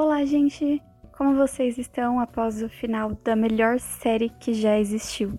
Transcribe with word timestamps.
Olá, 0.00 0.24
gente! 0.24 0.80
Como 1.10 1.34
vocês 1.34 1.76
estão 1.76 2.20
após 2.20 2.62
o 2.62 2.68
final 2.68 3.16
da 3.24 3.34
melhor 3.34 3.80
série 3.80 4.28
que 4.28 4.54
já 4.54 4.78
existiu? 4.78 5.36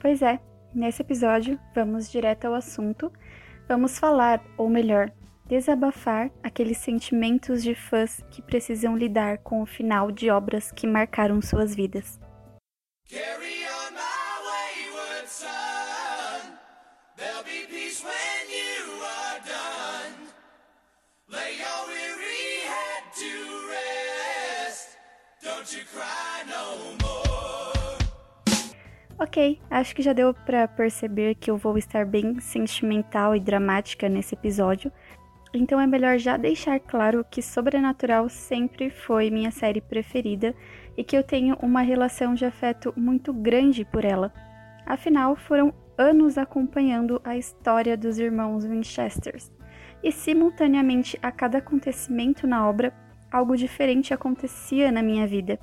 Pois 0.00 0.22
é, 0.22 0.38
nesse 0.72 1.02
episódio 1.02 1.58
vamos 1.74 2.08
direto 2.08 2.44
ao 2.44 2.54
assunto. 2.54 3.12
Vamos 3.66 3.98
falar, 3.98 4.40
ou 4.56 4.70
melhor, 4.70 5.10
desabafar 5.48 6.30
aqueles 6.44 6.78
sentimentos 6.78 7.60
de 7.60 7.74
fãs 7.74 8.22
que 8.30 8.40
precisam 8.40 8.96
lidar 8.96 9.38
com 9.38 9.60
o 9.60 9.66
final 9.66 10.12
de 10.12 10.30
obras 10.30 10.70
que 10.70 10.86
marcaram 10.86 11.42
suas 11.42 11.74
vidas. 11.74 12.20
Ok, 29.18 29.58
acho 29.70 29.96
que 29.96 30.02
já 30.02 30.12
deu 30.12 30.34
para 30.34 30.68
perceber 30.68 31.34
que 31.36 31.50
eu 31.50 31.56
vou 31.56 31.78
estar 31.78 32.04
bem 32.04 32.38
sentimental 32.38 33.34
e 33.34 33.40
dramática 33.40 34.08
nesse 34.08 34.34
episódio, 34.34 34.92
então 35.54 35.80
é 35.80 35.86
melhor 35.86 36.18
já 36.18 36.36
deixar 36.36 36.78
claro 36.78 37.24
que 37.30 37.40
Sobrenatural 37.40 38.28
sempre 38.28 38.90
foi 38.90 39.30
minha 39.30 39.50
série 39.50 39.80
preferida 39.80 40.54
e 40.96 41.02
que 41.02 41.16
eu 41.16 41.24
tenho 41.24 41.56
uma 41.62 41.80
relação 41.80 42.34
de 42.34 42.44
afeto 42.44 42.92
muito 42.96 43.32
grande 43.32 43.84
por 43.84 44.04
ela. 44.04 44.32
Afinal, 44.84 45.34
foram 45.34 45.72
anos 45.96 46.36
acompanhando 46.36 47.20
a 47.24 47.36
história 47.36 47.96
dos 47.96 48.18
irmãos 48.18 48.64
Winchesters, 48.66 49.50
e 50.02 50.12
simultaneamente 50.12 51.18
a 51.22 51.32
cada 51.32 51.58
acontecimento 51.58 52.46
na 52.46 52.68
obra, 52.68 52.92
algo 53.32 53.56
diferente 53.56 54.12
acontecia 54.12 54.92
na 54.92 55.02
minha 55.02 55.26
vida. 55.26 55.58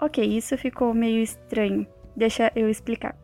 Ok, 0.00 0.24
isso 0.24 0.56
ficou 0.58 0.92
meio 0.92 1.22
estranho. 1.22 1.86
Deixa 2.16 2.50
eu 2.54 2.68
explicar. 2.68 3.16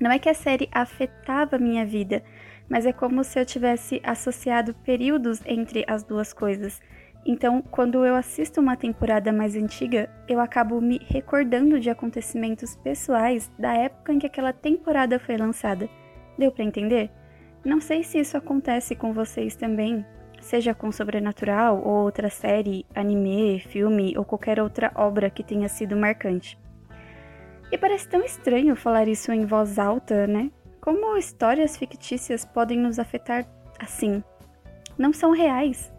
Não 0.00 0.10
é 0.10 0.18
que 0.18 0.28
a 0.28 0.34
série 0.34 0.68
afetava 0.72 1.58
minha 1.58 1.84
vida, 1.84 2.22
mas 2.68 2.86
é 2.86 2.92
como 2.92 3.24
se 3.24 3.38
eu 3.38 3.46
tivesse 3.46 4.00
associado 4.04 4.74
períodos 4.74 5.40
entre 5.46 5.84
as 5.86 6.02
duas 6.02 6.32
coisas. 6.32 6.80
Então, 7.24 7.60
quando 7.60 8.04
eu 8.04 8.14
assisto 8.14 8.60
uma 8.60 8.76
temporada 8.76 9.32
mais 9.32 9.56
antiga, 9.56 10.08
eu 10.28 10.38
acabo 10.38 10.80
me 10.80 11.00
recordando 11.04 11.80
de 11.80 11.90
acontecimentos 11.90 12.76
pessoais 12.76 13.50
da 13.58 13.72
época 13.72 14.12
em 14.12 14.18
que 14.18 14.26
aquela 14.26 14.52
temporada 14.52 15.18
foi 15.18 15.36
lançada. 15.36 15.88
Deu 16.38 16.52
para 16.52 16.64
entender? 16.64 17.10
Não 17.64 17.80
sei 17.80 18.04
se 18.04 18.20
isso 18.20 18.36
acontece 18.36 18.94
com 18.94 19.12
vocês 19.12 19.56
também, 19.56 20.06
seja 20.46 20.72
com 20.72 20.92
Sobrenatural 20.92 21.82
ou 21.84 22.04
outra 22.04 22.30
série, 22.30 22.86
anime, 22.94 23.58
filme 23.58 24.16
ou 24.16 24.24
qualquer 24.24 24.60
outra 24.60 24.92
obra 24.94 25.28
que 25.28 25.42
tenha 25.42 25.68
sido 25.68 25.96
marcante. 25.96 26.56
E 27.70 27.76
parece 27.76 28.08
tão 28.08 28.24
estranho 28.24 28.76
falar 28.76 29.08
isso 29.08 29.32
em 29.32 29.44
voz 29.44 29.76
alta, 29.76 30.26
né? 30.26 30.52
Como 30.80 31.16
histórias 31.16 31.76
fictícias 31.76 32.44
podem 32.44 32.78
nos 32.78 33.00
afetar 33.00 33.44
assim? 33.76 34.22
Não 34.96 35.12
são 35.12 35.32
reais. 35.32 35.92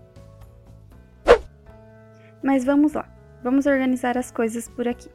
Mas 2.41 2.63
vamos 2.63 2.93
lá, 2.93 3.05
vamos 3.43 3.65
organizar 3.65 4.17
as 4.17 4.31
coisas 4.31 4.69
por 4.69 4.87
aqui. 4.87 5.09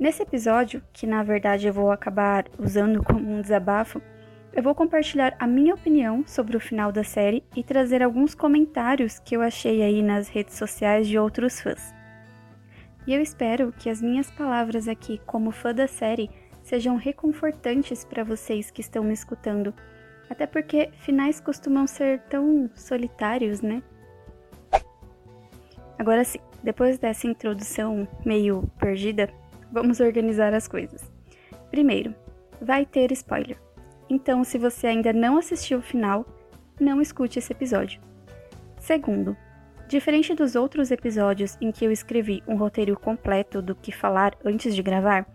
Nesse 0.00 0.22
episódio, 0.22 0.82
que 0.92 1.06
na 1.06 1.22
verdade 1.22 1.68
eu 1.68 1.72
vou 1.72 1.92
acabar 1.92 2.46
usando 2.58 3.04
como 3.04 3.20
um 3.20 3.40
desabafo, 3.40 4.02
eu 4.52 4.62
vou 4.62 4.74
compartilhar 4.74 5.36
a 5.38 5.46
minha 5.46 5.74
opinião 5.74 6.24
sobre 6.26 6.56
o 6.56 6.60
final 6.60 6.90
da 6.90 7.04
série 7.04 7.44
e 7.54 7.62
trazer 7.62 8.02
alguns 8.02 8.34
comentários 8.34 9.18
que 9.18 9.36
eu 9.36 9.42
achei 9.42 9.82
aí 9.82 10.02
nas 10.02 10.28
redes 10.28 10.54
sociais 10.56 11.06
de 11.06 11.18
outros 11.18 11.60
fãs. 11.60 11.94
E 13.06 13.14
eu 13.14 13.22
espero 13.22 13.72
que 13.72 13.88
as 13.88 14.02
minhas 14.02 14.30
palavras 14.30 14.88
aqui, 14.88 15.20
como 15.26 15.50
fã 15.50 15.74
da 15.74 15.86
série, 15.86 16.30
sejam 16.62 16.96
reconfortantes 16.96 18.04
para 18.04 18.24
vocês 18.24 18.70
que 18.70 18.80
estão 18.80 19.02
me 19.04 19.14
escutando, 19.14 19.72
até 20.28 20.46
porque 20.46 20.90
finais 21.00 21.40
costumam 21.40 21.86
ser 21.86 22.20
tão 22.22 22.70
solitários, 22.74 23.62
né? 23.62 23.82
Agora 25.98 26.22
sim, 26.24 26.38
depois 26.62 26.98
dessa 26.98 27.26
introdução 27.26 28.06
meio 28.24 28.70
perdida, 28.78 29.30
vamos 29.72 30.00
organizar 30.00 30.52
as 30.52 30.68
coisas. 30.68 31.10
Primeiro, 31.70 32.14
vai 32.60 32.84
ter 32.84 33.10
spoiler. 33.12 33.67
Então, 34.08 34.42
se 34.44 34.58
você 34.58 34.86
ainda 34.86 35.12
não 35.12 35.36
assistiu 35.36 35.78
o 35.78 35.82
final, 35.82 36.24
não 36.80 37.00
escute 37.00 37.38
esse 37.38 37.52
episódio. 37.52 38.00
Segundo, 38.78 39.36
diferente 39.88 40.34
dos 40.34 40.54
outros 40.54 40.90
episódios 40.90 41.56
em 41.60 41.72
que 41.72 41.84
eu 41.84 41.92
escrevi 41.92 42.42
um 42.46 42.56
roteiro 42.56 42.98
completo 42.98 43.60
do 43.60 43.74
que 43.74 43.92
falar 43.92 44.36
antes 44.44 44.74
de 44.74 44.82
gravar, 44.82 45.26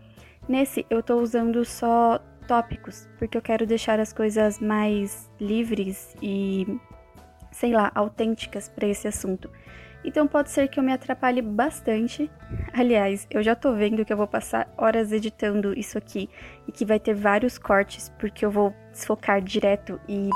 nesse 0.48 0.86
eu 0.90 1.00
estou 1.00 1.22
usando 1.22 1.64
só 1.66 2.20
tópicos, 2.48 3.08
porque 3.18 3.38
eu 3.38 3.42
quero 3.42 3.66
deixar 3.66 4.00
as 4.00 4.14
coisas 4.14 4.60
mais 4.60 5.30
livres 5.40 6.16
e, 6.22 6.80
sei 7.52 7.74
lá, 7.74 7.92
autênticas 7.96 8.70
para 8.70 8.88
esse 8.88 9.08
assunto. 9.08 9.50
Então 10.04 10.28
pode 10.28 10.50
ser 10.52 10.68
que 10.68 10.80
eu 10.80 10.84
me 10.84 10.92
atrapalhe 10.92 11.42
bastante. 11.42 12.30
Aliás, 12.74 13.28
eu 13.30 13.42
já 13.42 13.56
tô 13.56 13.74
vendo 13.74 14.04
que 14.04 14.12
eu 14.12 14.18
vou 14.18 14.28
passar 14.28 14.72
horas 14.78 15.12
editando 15.12 15.78
isso 15.78 15.98
aqui 15.98 16.30
e 16.68 16.72
que 16.72 16.86
vai 16.86 17.00
ter 17.00 17.14
vários 17.14 17.58
cortes 17.58 18.12
porque 18.20 18.46
eu 18.46 18.52
vou 18.52 18.74
desfocar 18.92 19.42
direto 19.42 20.00
e 20.08 20.30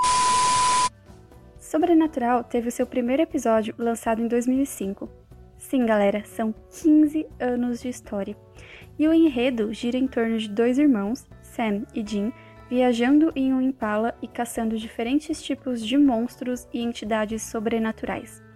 Sobrenatural 1.67 2.45
teve 2.45 2.69
o 2.69 2.71
seu 2.71 2.87
primeiro 2.87 3.23
episódio 3.23 3.75
lançado 3.77 4.21
em 4.21 4.27
2005. 4.27 5.09
Sim, 5.57 5.85
galera, 5.85 6.23
são 6.23 6.53
15 6.81 7.27
anos 7.41 7.81
de 7.81 7.89
história. 7.89 8.37
E 8.97 9.05
o 9.05 9.13
enredo 9.13 9.73
gira 9.73 9.97
em 9.97 10.07
torno 10.07 10.37
de 10.37 10.47
dois 10.47 10.77
irmãos, 10.77 11.27
Sam 11.41 11.83
e 11.93 12.07
Jim, 12.07 12.31
viajando 12.69 13.33
em 13.35 13.53
um 13.53 13.61
impala 13.61 14.15
e 14.21 14.27
caçando 14.29 14.77
diferentes 14.77 15.43
tipos 15.43 15.85
de 15.85 15.97
monstros 15.97 16.67
e 16.73 16.81
entidades 16.81 17.41
sobrenaturais. 17.41 18.46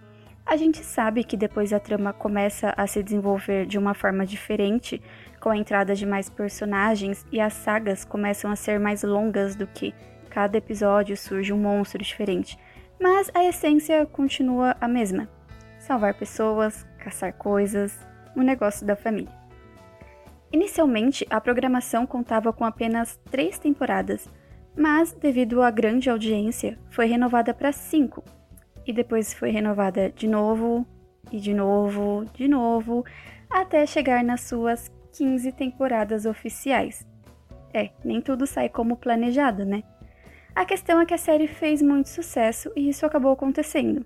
A 0.44 0.56
gente 0.56 0.78
sabe 0.84 1.22
que 1.24 1.36
depois 1.36 1.72
a 1.72 1.78
trama 1.78 2.12
começa 2.12 2.74
a 2.76 2.86
se 2.86 3.02
desenvolver 3.02 3.64
de 3.64 3.78
uma 3.78 3.94
forma 3.94 4.26
diferente, 4.26 5.00
com 5.40 5.48
a 5.48 5.56
entrada 5.56 5.94
de 5.94 6.04
mais 6.04 6.28
personagens 6.28 7.24
e 7.32 7.40
as 7.40 7.52
sagas 7.52 8.04
começam 8.04 8.50
a 8.50 8.56
ser 8.56 8.78
mais 8.78 9.02
longas 9.02 9.54
do 9.54 9.66
que 9.66 9.94
cada 10.28 10.58
episódio 10.58 11.16
surge 11.16 11.52
um 11.52 11.58
monstro 11.58 12.02
diferente. 12.02 12.58
Mas 13.00 13.30
a 13.34 13.44
essência 13.44 14.04
continua 14.06 14.76
a 14.80 14.88
mesma: 14.88 15.28
salvar 15.78 16.14
pessoas, 16.14 16.86
caçar 16.98 17.32
coisas, 17.32 17.98
o 18.36 18.42
negócio 18.42 18.84
da 18.86 18.96
família. 18.96 19.32
Inicialmente, 20.52 21.26
a 21.30 21.40
programação 21.40 22.04
contava 22.04 22.52
com 22.52 22.64
apenas 22.64 23.18
três 23.30 23.58
temporadas, 23.58 24.28
mas, 24.76 25.12
devido 25.12 25.62
à 25.62 25.70
grande 25.70 26.10
audiência, 26.10 26.78
foi 26.90 27.06
renovada 27.06 27.54
para 27.54 27.72
cinco, 27.72 28.22
e 28.86 28.92
depois 28.92 29.32
foi 29.32 29.50
renovada 29.50 30.10
de 30.10 30.26
novo, 30.26 30.86
e 31.30 31.38
de 31.38 31.54
novo, 31.54 32.24
de 32.34 32.48
novo, 32.48 33.04
até 33.48 33.86
chegar 33.86 34.24
nas 34.24 34.42
suas 34.42 34.90
15 35.12 35.52
temporadas 35.52 36.26
oficiais. 36.26 37.06
É, 37.72 37.90
nem 38.04 38.20
tudo 38.20 38.46
sai 38.46 38.68
como 38.68 38.96
planejado, 38.96 39.64
né? 39.64 39.82
A 40.54 40.64
questão 40.64 41.00
é 41.00 41.06
que 41.06 41.14
a 41.14 41.18
série 41.18 41.46
fez 41.46 41.80
muito 41.80 42.08
sucesso 42.08 42.70
e 42.76 42.88
isso 42.88 43.06
acabou 43.06 43.32
acontecendo. 43.32 44.04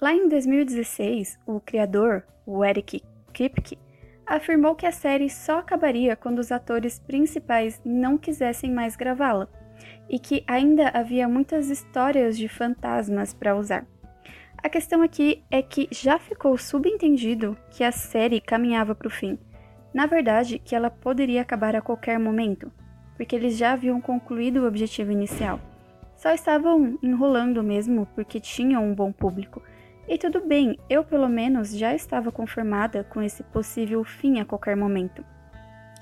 Lá 0.00 0.12
em 0.12 0.28
2016, 0.28 1.38
o 1.46 1.60
criador, 1.60 2.24
o 2.46 2.64
Eric 2.64 3.02
Kripke, 3.32 3.78
afirmou 4.26 4.74
que 4.74 4.86
a 4.86 4.92
série 4.92 5.28
só 5.28 5.58
acabaria 5.58 6.14
quando 6.14 6.38
os 6.38 6.52
atores 6.52 6.98
principais 6.98 7.80
não 7.84 8.16
quisessem 8.16 8.70
mais 8.70 8.96
gravá-la 8.96 9.48
e 10.08 10.18
que 10.18 10.44
ainda 10.46 10.88
havia 10.88 11.28
muitas 11.28 11.70
histórias 11.70 12.36
de 12.36 12.48
fantasmas 12.48 13.32
para 13.34 13.56
usar. 13.56 13.86
A 14.64 14.68
questão 14.68 15.02
aqui 15.02 15.42
é 15.50 15.60
que 15.60 15.88
já 15.90 16.18
ficou 16.18 16.56
subentendido 16.56 17.56
que 17.70 17.84
a 17.84 17.92
série 17.92 18.40
caminhava 18.40 18.94
para 18.94 19.08
o 19.08 19.10
fim. 19.10 19.38
Na 19.92 20.06
verdade, 20.06 20.58
que 20.58 20.74
ela 20.74 20.90
poderia 20.90 21.42
acabar 21.42 21.76
a 21.76 21.82
qualquer 21.82 22.18
momento, 22.18 22.72
porque 23.16 23.36
eles 23.36 23.56
já 23.56 23.72
haviam 23.72 24.00
concluído 24.00 24.62
o 24.62 24.66
objetivo 24.66 25.12
inicial. 25.12 25.60
Só 26.16 26.32
estavam 26.32 26.98
enrolando 27.02 27.62
mesmo 27.62 28.06
porque 28.14 28.40
tinham 28.40 28.82
um 28.82 28.94
bom 28.94 29.12
público. 29.12 29.62
E 30.08 30.16
tudo 30.16 30.40
bem, 30.40 30.78
eu 30.88 31.04
pelo 31.04 31.28
menos 31.28 31.76
já 31.76 31.94
estava 31.94 32.32
conformada 32.32 33.04
com 33.04 33.20
esse 33.20 33.42
possível 33.42 34.02
fim 34.02 34.40
a 34.40 34.44
qualquer 34.44 34.76
momento. 34.76 35.24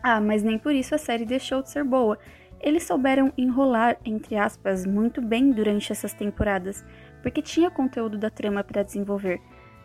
Ah, 0.02 0.20
mas 0.20 0.42
nem 0.42 0.58
por 0.58 0.72
isso 0.72 0.94
a 0.94 0.98
série 0.98 1.24
deixou 1.24 1.62
de 1.62 1.70
ser 1.70 1.84
boa, 1.84 2.18
eles 2.62 2.84
souberam 2.84 3.32
enrolar, 3.36 3.98
entre 4.04 4.36
aspas, 4.36 4.86
muito 4.86 5.20
bem 5.20 5.50
durante 5.50 5.90
essas 5.90 6.14
temporadas, 6.14 6.84
porque 7.22 7.42
tinha 7.42 7.70
conteúdo 7.70 8.16
da 8.16 8.30
trama 8.30 8.62
para 8.62 8.82
desenvolver. 8.82 9.40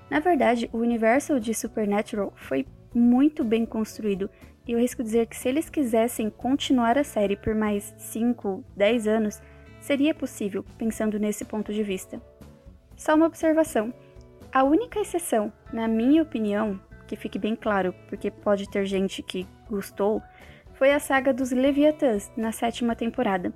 Na 0.10 0.20
verdade, 0.20 0.70
o 0.72 0.78
universo 0.78 1.40
de 1.40 1.54
Supernatural 1.54 2.32
foi 2.36 2.66
muito 2.94 3.44
bem 3.44 3.66
construído, 3.66 4.30
e 4.66 4.74
eu 4.74 4.80
risco 4.80 5.04
dizer 5.04 5.28
que 5.28 5.36
se 5.36 5.50
eles 5.50 5.70
quisessem 5.70 6.30
continuar 6.30 6.98
a 6.98 7.04
série 7.04 7.36
por 7.36 7.56
mais 7.56 7.94
5, 7.98 8.64
10 8.76 9.08
anos, 9.08 9.42
seria 9.80 10.14
possível, 10.14 10.64
pensando 10.78 11.20
nesse 11.20 11.46
ponto 11.46 11.74
de 11.74 11.84
vista. 11.84 12.22
Só 12.96 13.16
uma 13.16 13.28
observação: 13.28 13.94
A 14.52 14.64
única 14.64 15.00
exceção, 15.00 15.52
na 15.72 15.88
minha 15.88 16.22
opinião, 16.22 16.80
que 17.08 17.16
fique 17.16 17.40
bem 17.40 17.56
claro, 17.56 17.94
porque 18.10 18.30
pode 18.30 18.70
ter 18.70 18.86
gente 18.86 19.24
que 19.24 19.48
gostou, 19.70 20.22
foi 20.78 20.94
a 20.94 21.00
saga 21.00 21.34
dos 21.34 21.52
Leviatãs 21.52 22.32
na 22.38 22.52
sétima 22.52 22.96
temporada. 22.96 23.52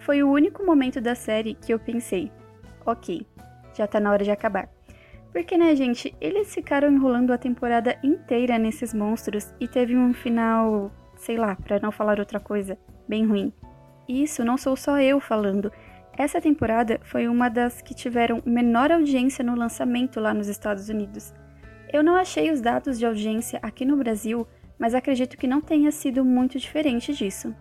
Foi 0.00 0.22
o 0.22 0.30
único 0.30 0.66
momento 0.66 1.00
da 1.00 1.14
série 1.14 1.54
que 1.54 1.72
eu 1.72 1.78
pensei: 1.78 2.30
ok, 2.84 3.26
já 3.74 3.86
tá 3.86 4.00
na 4.00 4.10
hora 4.10 4.24
de 4.24 4.30
acabar. 4.30 4.68
Porque, 5.32 5.56
né, 5.56 5.74
gente, 5.74 6.14
eles 6.20 6.52
ficaram 6.52 6.88
enrolando 6.88 7.32
a 7.32 7.38
temporada 7.38 7.96
inteira 8.04 8.58
nesses 8.58 8.92
monstros 8.94 9.52
e 9.58 9.66
teve 9.66 9.96
um 9.96 10.12
final, 10.12 10.92
sei 11.16 11.36
lá, 11.36 11.56
para 11.56 11.80
não 11.80 11.90
falar 11.90 12.20
outra 12.20 12.38
coisa, 12.38 12.78
bem 13.08 13.26
ruim. 13.26 13.52
Isso 14.08 14.44
não 14.44 14.56
sou 14.56 14.76
só 14.76 15.00
eu 15.00 15.18
falando. 15.18 15.72
Essa 16.16 16.40
temporada 16.40 17.00
foi 17.02 17.26
uma 17.26 17.48
das 17.48 17.82
que 17.82 17.94
tiveram 17.94 18.42
menor 18.46 18.92
audiência 18.92 19.44
no 19.44 19.56
lançamento 19.56 20.20
lá 20.20 20.32
nos 20.32 20.46
Estados 20.46 20.88
Unidos. 20.88 21.34
Eu 21.92 22.02
não 22.04 22.14
achei 22.14 22.52
os 22.52 22.60
dados 22.60 22.98
de 22.98 23.06
audiência 23.06 23.58
aqui 23.62 23.84
no 23.84 23.96
Brasil, 23.96 24.46
mas 24.78 24.94
acredito 24.94 25.36
que 25.36 25.46
não 25.46 25.60
tenha 25.60 25.90
sido 25.90 26.24
muito 26.24 26.58
diferente 26.58 27.14
disso. 27.14 27.54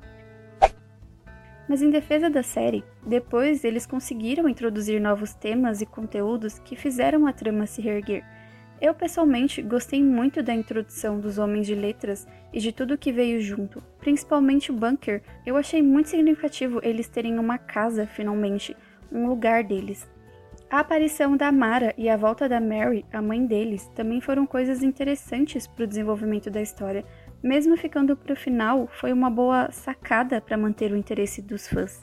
Mas 1.68 1.82
em 1.82 1.90
defesa 1.90 2.30
da 2.30 2.44
série, 2.44 2.84
depois 3.06 3.64
eles 3.64 3.86
conseguiram 3.86 4.50
introduzir 4.50 5.00
novos 5.00 5.34
temas 5.34 5.82
e 5.82 5.86
conteúdos 5.86 6.60
que 6.60 6.76
fizeram 6.76 7.26
a 7.26 7.34
trama 7.34 7.66
se 7.66 7.82
reerguer. 7.82 8.24
Eu 8.82 8.94
pessoalmente 8.94 9.62
gostei 9.62 10.04
muito 10.04 10.44
da 10.44 10.54
introdução 10.54 11.20
dos 11.20 11.38
Homens 11.38 11.66
de 11.66 11.74
Letras 11.74 12.28
e 12.52 12.60
de 12.60 12.74
tudo 12.74 12.98
que 12.98 13.14
veio 13.14 13.40
junto, 13.40 13.82
principalmente 14.00 14.72
o 14.72 14.76
Bunker. 14.76 15.22
Eu 15.46 15.56
achei 15.56 15.82
muito 15.82 16.10
significativo 16.10 16.82
eles 16.84 17.08
terem 17.08 17.40
uma 17.40 17.58
casa 17.58 18.06
finalmente, 18.06 18.76
um 19.10 19.26
lugar 19.28 19.64
deles. 19.64 20.06
A 20.74 20.80
aparição 20.80 21.38
da 21.38 21.52
Mara 21.52 21.94
e 21.96 22.10
a 22.10 22.18
volta 22.18 22.50
da 22.50 22.60
Mary, 22.60 23.06
a 23.14 23.22
mãe 23.22 23.46
deles, 23.46 23.88
também 23.94 24.20
foram 24.20 24.44
coisas 24.44 24.82
interessantes 24.82 25.68
para 25.68 25.84
o 25.84 25.88
desenvolvimento 25.88 26.50
da 26.50 26.64
história, 26.64 27.06
mesmo 27.44 27.78
ficando 27.78 28.18
para 28.18 28.34
o 28.34 28.36
final, 28.36 28.88
foi 28.88 29.14
uma 29.14 29.30
boa 29.30 29.70
sacada 29.70 30.42
para 30.42 30.58
manter 30.58 30.92
o 30.92 30.98
interesse 30.98 31.44
dos 31.44 31.68
fãs. 31.68 32.02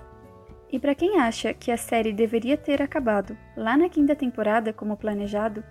E 0.71 0.79
para 0.79 0.95
quem 0.95 1.19
acha 1.19 1.53
que 1.53 1.73
a 1.73 1.77
série 1.77 2.13
deveria 2.13 2.57
ter 2.57 2.81
acabado 2.81 3.37
lá 3.57 3.77
na 3.77 3.89
quinta 3.89 4.15
temporada 4.15 4.73
como 4.73 4.97
planejado, 4.97 5.65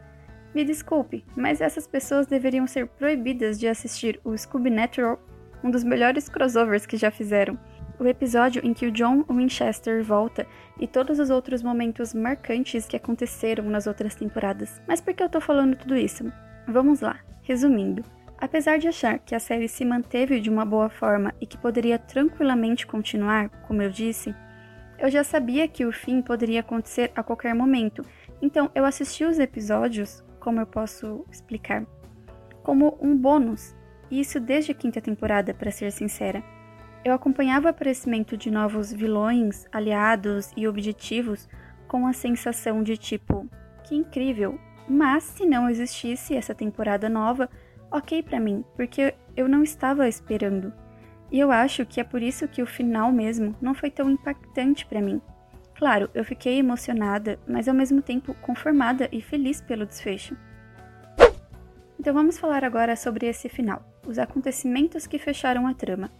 me 0.53 0.65
desculpe, 0.65 1.23
mas 1.37 1.61
essas 1.61 1.87
pessoas 1.87 2.27
deveriam 2.27 2.67
ser 2.67 2.85
proibidas 2.85 3.57
de 3.57 3.69
assistir 3.69 4.19
o 4.25 4.37
Scooby 4.37 4.71
Natural, 4.71 5.17
um 5.63 5.71
dos 5.71 5.85
melhores 5.85 6.27
crossovers 6.27 6.85
que 6.85 6.97
já 6.97 7.09
fizeram. 7.09 7.57
O 7.99 8.07
episódio 8.07 8.65
em 8.65 8.73
que 8.73 8.87
o 8.87 8.91
John 8.91 9.25
Winchester 9.29 10.01
volta 10.03 10.47
e 10.79 10.87
todos 10.87 11.19
os 11.19 11.29
outros 11.29 11.61
momentos 11.61 12.13
marcantes 12.13 12.85
que 12.85 12.95
aconteceram 12.95 13.65
nas 13.65 13.87
outras 13.87 14.15
temporadas. 14.15 14.81
Mas 14.87 15.01
por 15.01 15.13
que 15.13 15.21
eu 15.21 15.29
tô 15.29 15.41
falando 15.41 15.75
tudo 15.75 15.97
isso? 15.97 16.31
Vamos 16.65 17.01
lá, 17.01 17.19
resumindo. 17.41 18.01
Apesar 18.37 18.79
de 18.79 18.87
achar 18.87 19.19
que 19.19 19.35
a 19.35 19.39
série 19.39 19.67
se 19.67 19.83
manteve 19.83 20.39
de 20.39 20.49
uma 20.49 20.63
boa 20.63 20.89
forma 20.89 21.33
e 21.41 21.45
que 21.45 21.57
poderia 21.57 21.99
tranquilamente 21.99 22.87
continuar, 22.87 23.49
como 23.67 23.81
eu 23.81 23.89
disse, 23.89 24.33
eu 24.97 25.09
já 25.11 25.25
sabia 25.25 25.67
que 25.67 25.85
o 25.85 25.91
fim 25.91 26.21
poderia 26.21 26.61
acontecer 26.61 27.11
a 27.13 27.21
qualquer 27.21 27.53
momento, 27.53 28.01
então 28.41 28.71
eu 28.73 28.85
assisti 28.85 29.25
os 29.25 29.39
episódios, 29.39 30.23
como 30.39 30.61
eu 30.61 30.65
posso 30.65 31.25
explicar, 31.29 31.85
como 32.63 32.97
um 33.01 33.15
bônus, 33.15 33.75
e 34.09 34.21
isso 34.21 34.39
desde 34.39 34.71
a 34.71 34.75
quinta 34.75 35.01
temporada, 35.01 35.53
para 35.53 35.69
ser 35.69 35.91
sincera. 35.91 36.41
Eu 37.03 37.13
acompanhava 37.13 37.67
o 37.67 37.69
aparecimento 37.69 38.35
de 38.35 38.51
novos 38.51 38.91
vilões, 38.91 39.65
aliados 39.71 40.51
e 40.57 40.67
objetivos 40.67 41.47
com 41.87 42.05
a 42.05 42.11
sensação 42.11 42.83
de 42.83 42.97
tipo, 42.97 43.47
que 43.85 43.95
incrível, 43.95 44.59
mas 44.87 45.23
se 45.23 45.45
não 45.45 45.69
existisse 45.69 46.35
essa 46.35 46.53
temporada 46.53 47.07
nova, 47.07 47.49
ok 47.89 48.21
para 48.21 48.39
mim, 48.39 48.65
porque 48.75 49.15
eu 49.35 49.47
não 49.47 49.63
estava 49.63 50.09
esperando. 50.09 50.73
E 51.31 51.39
eu 51.39 51.51
acho 51.51 51.85
que 51.85 52.01
é 52.01 52.03
por 52.03 52.21
isso 52.21 52.47
que 52.47 52.61
o 52.61 52.67
final 52.67 53.11
mesmo 53.11 53.55
não 53.61 53.73
foi 53.73 53.89
tão 53.89 54.09
impactante 54.09 54.85
para 54.85 55.01
mim. 55.01 55.21
Claro, 55.75 56.09
eu 56.13 56.25
fiquei 56.25 56.59
emocionada, 56.59 57.39
mas 57.47 57.69
ao 57.69 57.73
mesmo 57.73 58.01
tempo 58.01 58.33
conformada 58.41 59.07
e 59.11 59.21
feliz 59.21 59.61
pelo 59.61 59.85
desfecho. 59.85 60.35
Então 61.97 62.13
vamos 62.13 62.37
falar 62.37 62.65
agora 62.65 62.95
sobre 62.95 63.27
esse 63.27 63.47
final, 63.47 63.81
os 64.05 64.19
acontecimentos 64.19 65.07
que 65.07 65.17
fecharam 65.17 65.65
a 65.65 65.73
trama. 65.73 66.11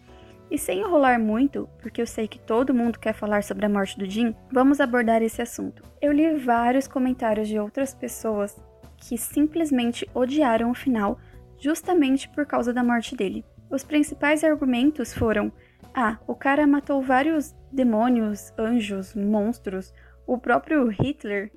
E 0.52 0.58
sem 0.58 0.80
enrolar 0.80 1.20
muito, 1.20 1.70
porque 1.80 2.02
eu 2.02 2.08
sei 2.08 2.28
que 2.28 2.40
todo 2.40 2.74
mundo 2.74 2.98
quer 2.98 3.14
falar 3.14 3.44
sobre 3.44 3.66
a 3.66 3.70
morte 3.70 3.98
do 4.00 4.10
Jim, 4.10 4.36
vamos 4.52 4.80
abordar 4.80 5.22
esse 5.22 5.42
assunto. 5.42 5.84
Eu 6.02 6.12
li 6.12 6.36
vários 6.38 6.88
comentários 6.88 7.48
de 7.48 7.60
outras 7.60 7.94
pessoas 7.94 8.60
que 8.98 9.18
simplesmente 9.18 10.10
odiaram 10.14 10.72
o 10.72 10.76
final 10.76 11.20
justamente 11.60 12.28
por 12.30 12.46
causa 12.46 12.74
da 12.74 12.84
morte 12.84 13.16
dele. 13.16 13.46
Os 13.70 13.84
principais 13.84 14.44
argumentos 14.44 15.14
foram: 15.14 15.52
ah, 15.94 16.18
o 16.26 16.34
cara 16.34 16.66
matou 16.66 17.02
vários 17.02 17.54
demônios, 17.72 18.52
anjos, 18.58 19.14
monstros, 19.14 19.94
o 20.26 20.38
próprio 20.38 20.88
Hitler. 20.88 21.52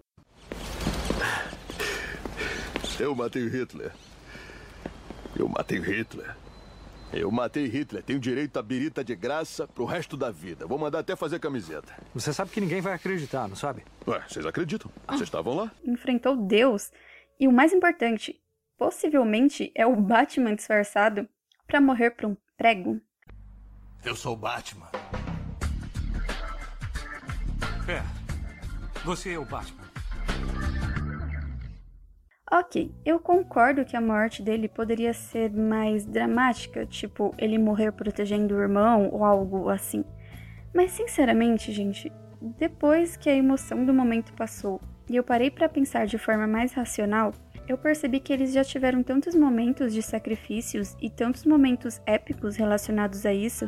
Eu 3.00 3.14
matei 3.14 3.48
Hitler. 3.48 3.92
Eu 5.34 5.48
matei 5.48 5.78
Hitler. 5.78 6.36
Eu 7.12 7.30
matei 7.30 7.66
Hitler. 7.66 8.02
Tenho 8.02 8.18
direito 8.18 8.58
a 8.58 8.62
birita 8.62 9.04
de 9.04 9.14
graça 9.14 9.66
pro 9.66 9.84
resto 9.84 10.16
da 10.16 10.30
vida. 10.30 10.66
Vou 10.66 10.78
mandar 10.78 11.00
até 11.00 11.14
fazer 11.14 11.38
camiseta. 11.38 11.92
Você 12.14 12.32
sabe 12.32 12.50
que 12.50 12.60
ninguém 12.60 12.80
vai 12.80 12.94
acreditar, 12.94 13.46
não 13.48 13.56
sabe? 13.56 13.84
Ué, 14.06 14.22
vocês 14.28 14.46
acreditam? 14.46 14.90
Ah. 15.06 15.12
Vocês 15.12 15.28
estavam 15.28 15.54
lá? 15.54 15.70
Enfrentou 15.84 16.36
Deus. 16.36 16.90
E 17.38 17.46
o 17.46 17.52
mais 17.52 17.72
importante, 17.72 18.40
Possivelmente 18.82 19.70
é 19.76 19.86
o 19.86 19.94
Batman 19.94 20.56
disfarçado 20.56 21.28
para 21.68 21.80
morrer 21.80 22.10
por 22.10 22.26
um 22.26 22.36
prego. 22.56 23.00
Eu 24.04 24.16
sou 24.16 24.32
o 24.34 24.36
Batman. 24.36 24.90
É. 27.86 28.02
Você 29.04 29.34
é 29.34 29.38
o 29.38 29.44
Batman. 29.44 29.91
Ok, 32.54 32.94
eu 33.02 33.18
concordo 33.18 33.82
que 33.82 33.96
a 33.96 34.00
morte 34.00 34.42
dele 34.42 34.68
poderia 34.68 35.14
ser 35.14 35.50
mais 35.50 36.04
dramática, 36.04 36.84
tipo 36.84 37.34
ele 37.38 37.56
morrer 37.56 37.92
protegendo 37.92 38.54
o 38.54 38.60
irmão 38.60 39.08
ou 39.10 39.24
algo 39.24 39.70
assim. 39.70 40.04
Mas 40.74 40.90
sinceramente, 40.90 41.72
gente, 41.72 42.12
depois 42.58 43.16
que 43.16 43.30
a 43.30 43.34
emoção 43.34 43.86
do 43.86 43.94
momento 43.94 44.34
passou 44.34 44.82
e 45.08 45.16
eu 45.16 45.24
parei 45.24 45.50
para 45.50 45.66
pensar 45.66 46.06
de 46.06 46.18
forma 46.18 46.46
mais 46.46 46.74
racional, 46.74 47.32
eu 47.66 47.78
percebi 47.78 48.20
que 48.20 48.34
eles 48.34 48.52
já 48.52 48.62
tiveram 48.62 49.02
tantos 49.02 49.34
momentos 49.34 49.90
de 49.90 50.02
sacrifícios 50.02 50.94
e 51.00 51.08
tantos 51.08 51.46
momentos 51.46 52.02
épicos 52.04 52.56
relacionados 52.56 53.24
a 53.24 53.32
isso, 53.32 53.66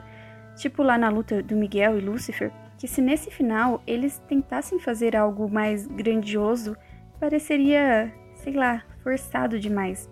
tipo 0.57 0.83
lá 0.83 0.99
na 0.99 1.09
luta 1.09 1.43
do 1.43 1.57
Miguel 1.57 1.97
e 1.97 2.03
Lúcifer, 2.03 2.53
que 2.77 2.87
se 2.87 3.01
nesse 3.01 3.31
final 3.31 3.83
eles 3.87 4.19
tentassem 4.29 4.79
fazer 4.79 5.17
algo 5.17 5.51
mais 5.51 5.87
grandioso, 5.87 6.77
pareceria, 7.19 8.13
sei 8.45 8.53
lá, 8.53 8.83
forçado 9.03 9.59
demais. 9.59 10.09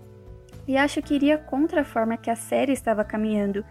E 0.67 0.77
acho 0.77 1.03
que 1.03 1.15
iria 1.15 1.37
contra 1.37 1.83
a 1.83 1.85
forma 1.85 2.17
que 2.17 2.31
a 2.31 2.37
série 2.37 2.73
estava 2.73 3.05
caminhando, 3.05 3.63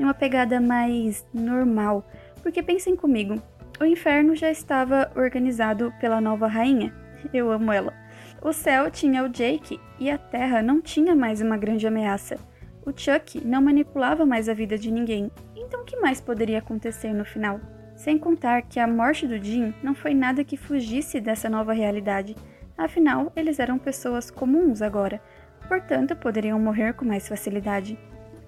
em 0.00 0.04
uma 0.04 0.14
pegada 0.14 0.58
mais 0.58 1.26
normal, 1.32 2.08
porque 2.42 2.62
pensem 2.62 2.96
comigo, 2.96 3.40
o 3.78 3.84
inferno 3.84 4.34
já 4.34 4.50
estava 4.50 5.12
organizado 5.14 5.92
pela 6.00 6.20
nova 6.20 6.46
rainha. 6.46 6.94
Eu 7.32 7.50
amo 7.50 7.70
ela. 7.70 7.92
O 8.42 8.52
céu 8.52 8.90
tinha 8.90 9.22
o 9.22 9.28
Jake 9.28 9.78
e 9.98 10.10
a 10.10 10.16
Terra 10.16 10.62
não 10.62 10.80
tinha 10.80 11.14
mais 11.14 11.42
uma 11.42 11.58
grande 11.58 11.86
ameaça. 11.86 12.36
O 12.86 12.92
Chuck 12.96 13.44
não 13.44 13.60
manipulava 13.60 14.24
mais 14.24 14.48
a 14.48 14.54
vida 14.54 14.78
de 14.78 14.90
ninguém. 14.90 15.30
Então 15.56 15.82
o 15.82 15.84
que 15.84 15.96
mais 15.96 16.20
poderia 16.20 16.58
acontecer 16.58 17.12
no 17.12 17.24
final? 17.24 17.60
Sem 17.96 18.16
contar 18.16 18.62
que 18.62 18.78
a 18.78 18.86
morte 18.86 19.26
do 19.26 19.42
Jim 19.42 19.74
não 19.82 19.94
foi 19.94 20.14
nada 20.14 20.44
que 20.44 20.56
fugisse 20.56 21.20
dessa 21.20 21.50
nova 21.50 21.72
realidade. 21.72 22.36
Afinal, 22.76 23.32
eles 23.34 23.58
eram 23.58 23.78
pessoas 23.78 24.30
comuns 24.30 24.82
agora, 24.82 25.20
portanto 25.66 26.14
poderiam 26.14 26.58
morrer 26.60 26.92
com 26.92 27.04
mais 27.04 27.26
facilidade. 27.26 27.98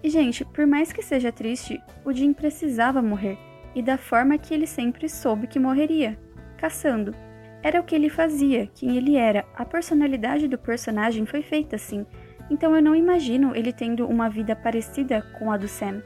E 0.02 0.10
gente, 0.10 0.44
por 0.44 0.66
mais 0.66 0.92
que 0.92 1.02
seja 1.02 1.32
triste, 1.32 1.80
o 2.04 2.12
Jim 2.12 2.32
precisava 2.32 3.02
morrer, 3.02 3.38
e 3.74 3.82
da 3.82 3.96
forma 3.96 4.38
que 4.38 4.52
ele 4.52 4.66
sempre 4.66 5.08
soube 5.08 5.46
que 5.46 5.58
morreria, 5.58 6.18
caçando. 6.56 7.14
Era 7.62 7.80
o 7.80 7.84
que 7.84 7.94
ele 7.94 8.08
fazia, 8.08 8.68
quem 8.68 8.96
ele 8.96 9.16
era. 9.16 9.44
A 9.56 9.64
personalidade 9.64 10.46
do 10.46 10.56
personagem 10.56 11.26
foi 11.26 11.42
feita 11.42 11.76
assim. 11.76 12.06
Então 12.50 12.74
eu 12.74 12.82
não 12.82 12.94
imagino 12.94 13.54
ele 13.54 13.72
tendo 13.72 14.06
uma 14.06 14.28
vida 14.28 14.54
parecida 14.54 15.22
com 15.38 15.50
a 15.50 15.56
do 15.56 15.66
Sam. 15.66 16.02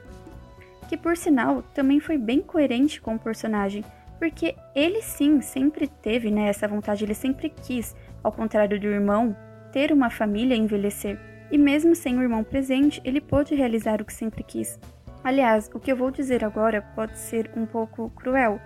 Que 0.89 0.97
por 0.97 1.17
sinal 1.17 1.63
também 1.75 2.01
foi 2.01 2.17
bem 2.17 2.41
coerente 2.41 3.01
com 3.01 3.15
o 3.15 3.19
personagem, 3.19 3.85
porque 4.23 4.55
ele 4.73 5.03
sim 5.03 5.41
sempre 5.41 5.89
teve 5.89 6.31
né, 6.31 6.47
essa 6.47 6.69
vontade, 6.69 7.05
ele 7.05 7.13
sempre 7.13 7.51
quis, 7.51 7.93
ao 8.23 8.31
contrário 8.31 8.79
do 8.79 8.87
irmão, 8.87 9.37
ter 9.73 9.91
uma 9.91 10.11
família 10.11 10.55
e 10.55 10.61
envelhecer. 10.61 11.19
E 11.51 11.59
mesmo 11.59 11.93
sem 11.97 12.17
o 12.17 12.23
irmão 12.23 12.45
presente, 12.45 13.01
ele 13.05 13.21
pôde 13.21 13.53
realizar 13.53 14.01
o 14.01 14.05
que 14.05 14.13
sempre 14.13 14.45
quis. 14.45 14.79
Aliás, 15.25 15.69
o 15.75 15.81
que 15.81 15.91
eu 15.91 15.97
vou 15.97 16.13
dizer 16.13 16.45
agora 16.45 16.83
pode 16.95 17.19
ser 17.19 17.51
um 17.57 17.67
pouco 17.67 18.11
cruel, 18.11 18.61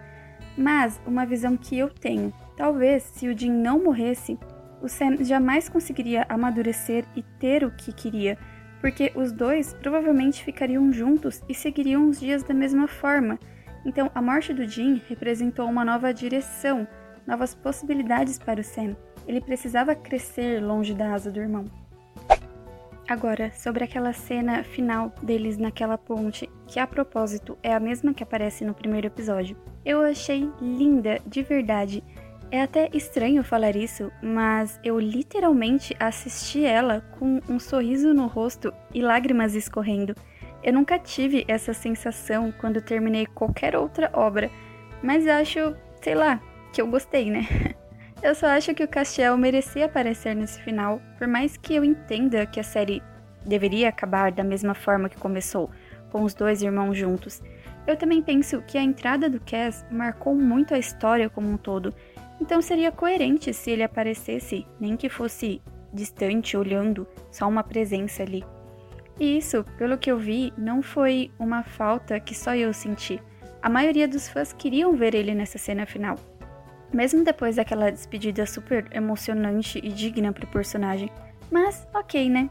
mas 0.58 1.00
uma 1.06 1.24
visão 1.24 1.56
que 1.56 1.78
eu 1.78 1.88
tenho 1.88 2.34
Talvez, 2.54 3.04
se 3.04 3.26
o 3.26 3.38
Jim 3.38 3.50
não 3.50 3.82
morresse, 3.82 4.38
o 4.82 4.88
Sam 4.90 5.24
jamais 5.24 5.70
conseguiria 5.70 6.26
amadurecer 6.28 7.06
e 7.16 7.22
ter 7.22 7.64
o 7.64 7.70
que 7.70 7.94
queria, 7.94 8.36
porque 8.78 9.10
os 9.14 9.32
dois 9.32 9.72
provavelmente 9.72 10.44
ficariam 10.44 10.92
juntos 10.92 11.42
e 11.48 11.54
seguiriam 11.54 12.10
os 12.10 12.20
dias 12.20 12.42
da 12.42 12.52
mesma 12.52 12.86
forma. 12.86 13.38
Então, 13.86 14.10
a 14.12 14.20
morte 14.20 14.52
do 14.52 14.66
Jim 14.66 15.00
representou 15.08 15.64
uma 15.64 15.84
nova 15.84 16.12
direção, 16.12 16.88
novas 17.24 17.54
possibilidades 17.54 18.36
para 18.36 18.60
o 18.60 18.64
Sam. 18.64 18.96
Ele 19.28 19.40
precisava 19.40 19.94
crescer 19.94 20.60
longe 20.60 20.92
da 20.92 21.14
asa 21.14 21.30
do 21.30 21.38
irmão. 21.38 21.64
Agora, 23.08 23.52
sobre 23.52 23.84
aquela 23.84 24.12
cena 24.12 24.64
final 24.64 25.14
deles 25.22 25.56
naquela 25.56 25.96
ponte, 25.96 26.50
que 26.66 26.80
a 26.80 26.86
propósito 26.86 27.56
é 27.62 27.72
a 27.72 27.78
mesma 27.78 28.12
que 28.12 28.24
aparece 28.24 28.64
no 28.64 28.74
primeiro 28.74 29.06
episódio. 29.06 29.56
Eu 29.84 30.00
achei 30.00 30.50
linda, 30.60 31.20
de 31.24 31.44
verdade. 31.44 32.02
É 32.50 32.62
até 32.62 32.90
estranho 32.92 33.44
falar 33.44 33.76
isso, 33.76 34.10
mas 34.20 34.80
eu 34.82 34.98
literalmente 34.98 35.94
assisti 36.00 36.64
ela 36.64 37.02
com 37.20 37.40
um 37.48 37.60
sorriso 37.60 38.12
no 38.12 38.26
rosto 38.26 38.72
e 38.92 39.00
lágrimas 39.00 39.54
escorrendo. 39.54 40.12
Eu 40.62 40.72
nunca 40.72 40.98
tive 40.98 41.44
essa 41.46 41.72
sensação 41.72 42.52
quando 42.52 42.80
terminei 42.80 43.26
qualquer 43.26 43.76
outra 43.76 44.10
obra, 44.12 44.50
mas 45.02 45.26
acho, 45.26 45.76
sei 46.02 46.14
lá, 46.14 46.40
que 46.72 46.80
eu 46.80 46.86
gostei, 46.86 47.30
né? 47.30 47.46
Eu 48.22 48.34
só 48.34 48.46
acho 48.46 48.74
que 48.74 48.82
o 48.82 48.88
Castiel 48.88 49.36
merecia 49.36 49.84
aparecer 49.84 50.34
nesse 50.34 50.60
final, 50.62 51.00
por 51.18 51.28
mais 51.28 51.56
que 51.58 51.74
eu 51.74 51.84
entenda 51.84 52.46
que 52.46 52.58
a 52.58 52.62
série 52.62 53.02
deveria 53.44 53.90
acabar 53.90 54.32
da 54.32 54.42
mesma 54.42 54.74
forma 54.74 55.08
que 55.08 55.18
começou, 55.18 55.70
com 56.10 56.22
os 56.22 56.32
dois 56.32 56.62
irmãos 56.62 56.96
juntos. 56.96 57.42
Eu 57.86 57.94
também 57.94 58.22
penso 58.22 58.62
que 58.62 58.78
a 58.78 58.82
entrada 58.82 59.28
do 59.28 59.38
Cass 59.38 59.84
marcou 59.90 60.34
muito 60.34 60.74
a 60.74 60.78
história 60.78 61.28
como 61.28 61.48
um 61.48 61.58
todo, 61.58 61.94
então 62.40 62.60
seria 62.62 62.90
coerente 62.90 63.52
se 63.52 63.70
ele 63.70 63.82
aparecesse, 63.82 64.66
nem 64.80 64.96
que 64.96 65.10
fosse 65.10 65.62
distante, 65.92 66.56
olhando, 66.56 67.06
só 67.30 67.46
uma 67.46 67.62
presença 67.62 68.22
ali. 68.22 68.44
E 69.18 69.38
isso, 69.38 69.64
pelo 69.78 69.98
que 69.98 70.10
eu 70.10 70.18
vi, 70.18 70.52
não 70.56 70.82
foi 70.82 71.30
uma 71.38 71.62
falta 71.62 72.20
que 72.20 72.34
só 72.34 72.54
eu 72.54 72.72
senti. 72.72 73.20
A 73.62 73.68
maioria 73.68 74.06
dos 74.06 74.28
fãs 74.28 74.52
queriam 74.52 74.94
ver 74.94 75.14
ele 75.14 75.34
nessa 75.34 75.58
cena 75.58 75.86
final 75.86 76.16
mesmo 76.92 77.24
depois 77.24 77.56
daquela 77.56 77.90
despedida 77.90 78.46
super 78.46 78.88
emocionante 78.92 79.78
e 79.82 79.88
digna 79.88 80.32
pro 80.32 80.46
personagem. 80.46 81.10
Mas, 81.50 81.86
ok, 81.94 82.28
né? 82.28 82.50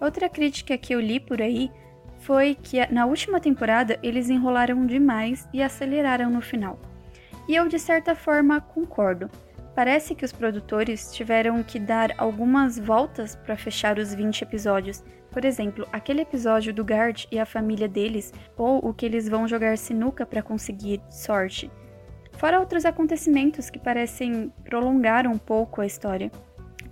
Outra 0.00 0.28
crítica 0.28 0.76
que 0.76 0.94
eu 0.94 1.00
li 1.00 1.20
por 1.20 1.40
aí 1.40 1.70
foi 2.20 2.54
que 2.54 2.84
na 2.92 3.06
última 3.06 3.40
temporada 3.40 3.98
eles 4.02 4.28
enrolaram 4.28 4.86
demais 4.86 5.48
e 5.52 5.62
aceleraram 5.62 6.30
no 6.30 6.40
final. 6.40 6.78
E 7.48 7.54
eu, 7.54 7.68
de 7.68 7.78
certa 7.78 8.14
forma, 8.14 8.60
concordo. 8.60 9.30
Parece 9.74 10.14
que 10.14 10.24
os 10.24 10.32
produtores 10.32 11.12
tiveram 11.12 11.62
que 11.62 11.78
dar 11.78 12.14
algumas 12.16 12.78
voltas 12.78 13.34
para 13.34 13.56
fechar 13.56 13.98
os 13.98 14.14
20 14.14 14.42
episódios. 14.42 15.02
Por 15.30 15.44
exemplo, 15.44 15.86
aquele 15.92 16.20
episódio 16.20 16.72
do 16.72 16.84
Guard 16.84 17.24
e 17.30 17.38
a 17.38 17.46
família 17.46 17.88
deles, 17.88 18.32
ou 18.56 18.78
o 18.86 18.94
que 18.94 19.04
eles 19.04 19.28
vão 19.28 19.48
jogar 19.48 19.76
sinuca 19.76 20.24
para 20.24 20.42
conseguir 20.42 21.00
sorte 21.10 21.70
fora 22.36 22.60
outros 22.60 22.84
acontecimentos 22.84 23.70
que 23.70 23.78
parecem 23.78 24.52
prolongar 24.64 25.26
um 25.26 25.38
pouco 25.38 25.80
a 25.80 25.86
história. 25.86 26.30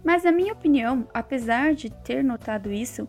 Mas, 0.05 0.25
na 0.25 0.33
minha 0.33 0.53
opinião, 0.53 1.07
apesar 1.13 1.75
de 1.75 1.91
ter 1.91 2.25
notado 2.25 2.73
isso, 2.73 3.09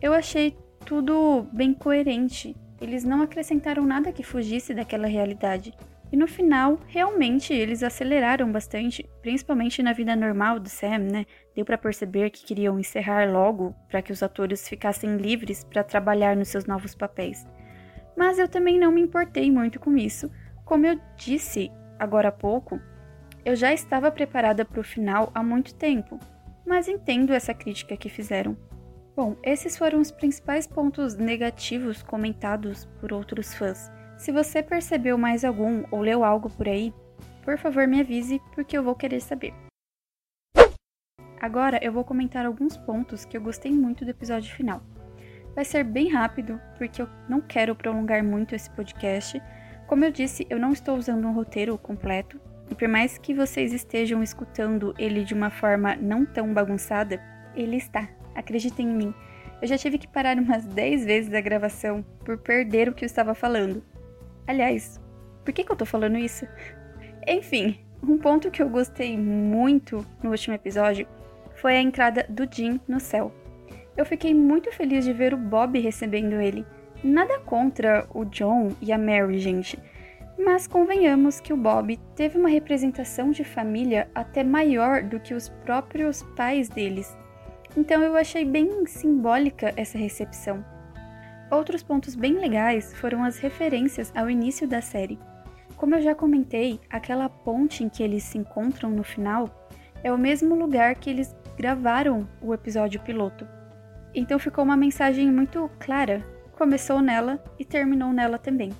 eu 0.00 0.12
achei 0.12 0.56
tudo 0.84 1.46
bem 1.52 1.72
coerente. 1.72 2.56
Eles 2.80 3.04
não 3.04 3.22
acrescentaram 3.22 3.84
nada 3.84 4.12
que 4.12 4.24
fugisse 4.24 4.74
daquela 4.74 5.06
realidade. 5.06 5.72
E 6.12 6.16
no 6.16 6.28
final, 6.28 6.78
realmente 6.86 7.54
eles 7.54 7.82
aceleraram 7.82 8.52
bastante, 8.52 9.08
principalmente 9.22 9.82
na 9.82 9.94
vida 9.94 10.14
normal 10.14 10.60
do 10.60 10.68
Sam, 10.68 10.98
né? 10.98 11.26
Deu 11.56 11.64
para 11.64 11.78
perceber 11.78 12.28
que 12.28 12.44
queriam 12.44 12.78
encerrar 12.78 13.32
logo 13.32 13.74
para 13.88 14.02
que 14.02 14.12
os 14.12 14.22
atores 14.22 14.68
ficassem 14.68 15.16
livres 15.16 15.64
para 15.64 15.82
trabalhar 15.82 16.36
nos 16.36 16.48
seus 16.48 16.66
novos 16.66 16.94
papéis. 16.94 17.46
Mas 18.14 18.38
eu 18.38 18.46
também 18.46 18.78
não 18.78 18.92
me 18.92 19.00
importei 19.00 19.50
muito 19.50 19.80
com 19.80 19.96
isso, 19.96 20.30
como 20.66 20.86
eu 20.86 21.00
disse 21.16 21.72
agora 21.98 22.28
há 22.28 22.32
pouco, 22.32 22.78
eu 23.44 23.56
já 23.56 23.72
estava 23.72 24.10
preparada 24.10 24.64
para 24.64 24.80
o 24.80 24.84
final 24.84 25.30
há 25.34 25.42
muito 25.42 25.74
tempo, 25.74 26.20
mas 26.66 26.88
entendo 26.88 27.32
essa 27.32 27.54
crítica 27.54 27.96
que 27.96 28.08
fizeram. 28.08 28.56
Bom, 29.16 29.36
esses 29.42 29.76
foram 29.76 30.00
os 30.00 30.10
principais 30.10 30.66
pontos 30.66 31.16
negativos 31.16 32.02
comentados 32.02 32.86
por 33.00 33.12
outros 33.12 33.54
fãs. 33.54 33.90
Se 34.22 34.30
você 34.30 34.62
percebeu 34.62 35.18
mais 35.18 35.44
algum 35.44 35.82
ou 35.90 36.00
leu 36.00 36.22
algo 36.22 36.48
por 36.48 36.68
aí, 36.68 36.94
por 37.42 37.58
favor 37.58 37.88
me 37.88 38.00
avise 38.00 38.40
porque 38.54 38.78
eu 38.78 38.82
vou 38.84 38.94
querer 38.94 39.20
saber. 39.20 39.52
Agora 41.40 41.80
eu 41.82 41.92
vou 41.92 42.04
comentar 42.04 42.46
alguns 42.46 42.76
pontos 42.76 43.24
que 43.24 43.36
eu 43.36 43.40
gostei 43.40 43.72
muito 43.72 44.04
do 44.04 44.12
episódio 44.12 44.54
final. 44.54 44.80
Vai 45.56 45.64
ser 45.64 45.82
bem 45.82 46.08
rápido, 46.08 46.60
porque 46.78 47.02
eu 47.02 47.08
não 47.28 47.40
quero 47.40 47.74
prolongar 47.74 48.22
muito 48.22 48.54
esse 48.54 48.70
podcast, 48.70 49.42
como 49.88 50.04
eu 50.04 50.12
disse, 50.12 50.46
eu 50.48 50.60
não 50.60 50.70
estou 50.70 50.96
usando 50.96 51.26
um 51.26 51.34
roteiro 51.34 51.76
completo, 51.76 52.40
e 52.70 52.76
por 52.76 52.86
mais 52.86 53.18
que 53.18 53.34
vocês 53.34 53.72
estejam 53.72 54.22
escutando 54.22 54.94
ele 55.00 55.24
de 55.24 55.34
uma 55.34 55.50
forma 55.50 55.96
não 55.96 56.24
tão 56.24 56.54
bagunçada, 56.54 57.20
ele 57.56 57.76
está. 57.76 58.08
Acreditem 58.36 58.88
em 58.88 58.94
mim. 58.94 59.14
Eu 59.60 59.66
já 59.66 59.76
tive 59.76 59.98
que 59.98 60.06
parar 60.06 60.38
umas 60.38 60.64
10 60.64 61.04
vezes 61.04 61.34
a 61.34 61.40
gravação 61.40 62.04
por 62.24 62.38
perder 62.38 62.88
o 62.88 62.94
que 62.94 63.04
eu 63.04 63.06
estava 63.06 63.34
falando. 63.34 63.82
Aliás, 64.46 65.00
por 65.44 65.52
que, 65.52 65.64
que 65.64 65.72
eu 65.72 65.76
tô 65.76 65.84
falando 65.84 66.18
isso? 66.18 66.46
Enfim, 67.26 67.78
um 68.02 68.18
ponto 68.18 68.50
que 68.50 68.62
eu 68.62 68.68
gostei 68.68 69.16
muito 69.16 70.04
no 70.22 70.30
último 70.30 70.54
episódio 70.54 71.06
foi 71.54 71.76
a 71.76 71.80
entrada 71.80 72.26
do 72.28 72.46
Jim 72.50 72.80
no 72.88 72.98
céu. 72.98 73.32
Eu 73.96 74.04
fiquei 74.04 74.34
muito 74.34 74.72
feliz 74.72 75.04
de 75.04 75.12
ver 75.12 75.34
o 75.34 75.36
Bob 75.36 75.78
recebendo 75.78 76.40
ele. 76.40 76.66
Nada 77.04 77.38
contra 77.40 78.06
o 78.14 78.24
John 78.24 78.72
e 78.80 78.92
a 78.92 78.98
Mary, 78.98 79.38
gente. 79.38 79.78
Mas 80.38 80.66
convenhamos 80.66 81.40
que 81.40 81.52
o 81.52 81.56
Bob 81.56 81.96
teve 82.16 82.38
uma 82.38 82.48
representação 82.48 83.30
de 83.30 83.44
família 83.44 84.08
até 84.14 84.42
maior 84.42 85.02
do 85.02 85.20
que 85.20 85.34
os 85.34 85.48
próprios 85.48 86.22
pais 86.34 86.68
deles. 86.68 87.16
Então 87.76 88.02
eu 88.02 88.16
achei 88.16 88.44
bem 88.44 88.86
simbólica 88.86 89.72
essa 89.76 89.98
recepção. 89.98 90.64
Outros 91.52 91.82
pontos 91.82 92.14
bem 92.14 92.32
legais 92.32 92.94
foram 92.94 93.22
as 93.22 93.38
referências 93.38 94.10
ao 94.16 94.30
início 94.30 94.66
da 94.66 94.80
série. 94.80 95.18
Como 95.76 95.94
eu 95.94 96.00
já 96.00 96.14
comentei, 96.14 96.80
aquela 96.88 97.28
ponte 97.28 97.84
em 97.84 97.90
que 97.90 98.02
eles 98.02 98.22
se 98.22 98.38
encontram 98.38 98.90
no 98.90 99.04
final 99.04 99.68
é 100.02 100.10
o 100.10 100.16
mesmo 100.16 100.54
lugar 100.54 100.94
que 100.94 101.10
eles 101.10 101.36
gravaram 101.58 102.26
o 102.40 102.54
episódio 102.54 103.00
piloto. 103.00 103.46
Então 104.14 104.38
ficou 104.38 104.64
uma 104.64 104.76
mensagem 104.78 105.30
muito 105.30 105.70
clara 105.78 106.24
começou 106.52 107.00
nela 107.00 107.42
e 107.58 107.64
terminou 107.64 108.12
nela 108.12 108.38
também. 108.38 108.70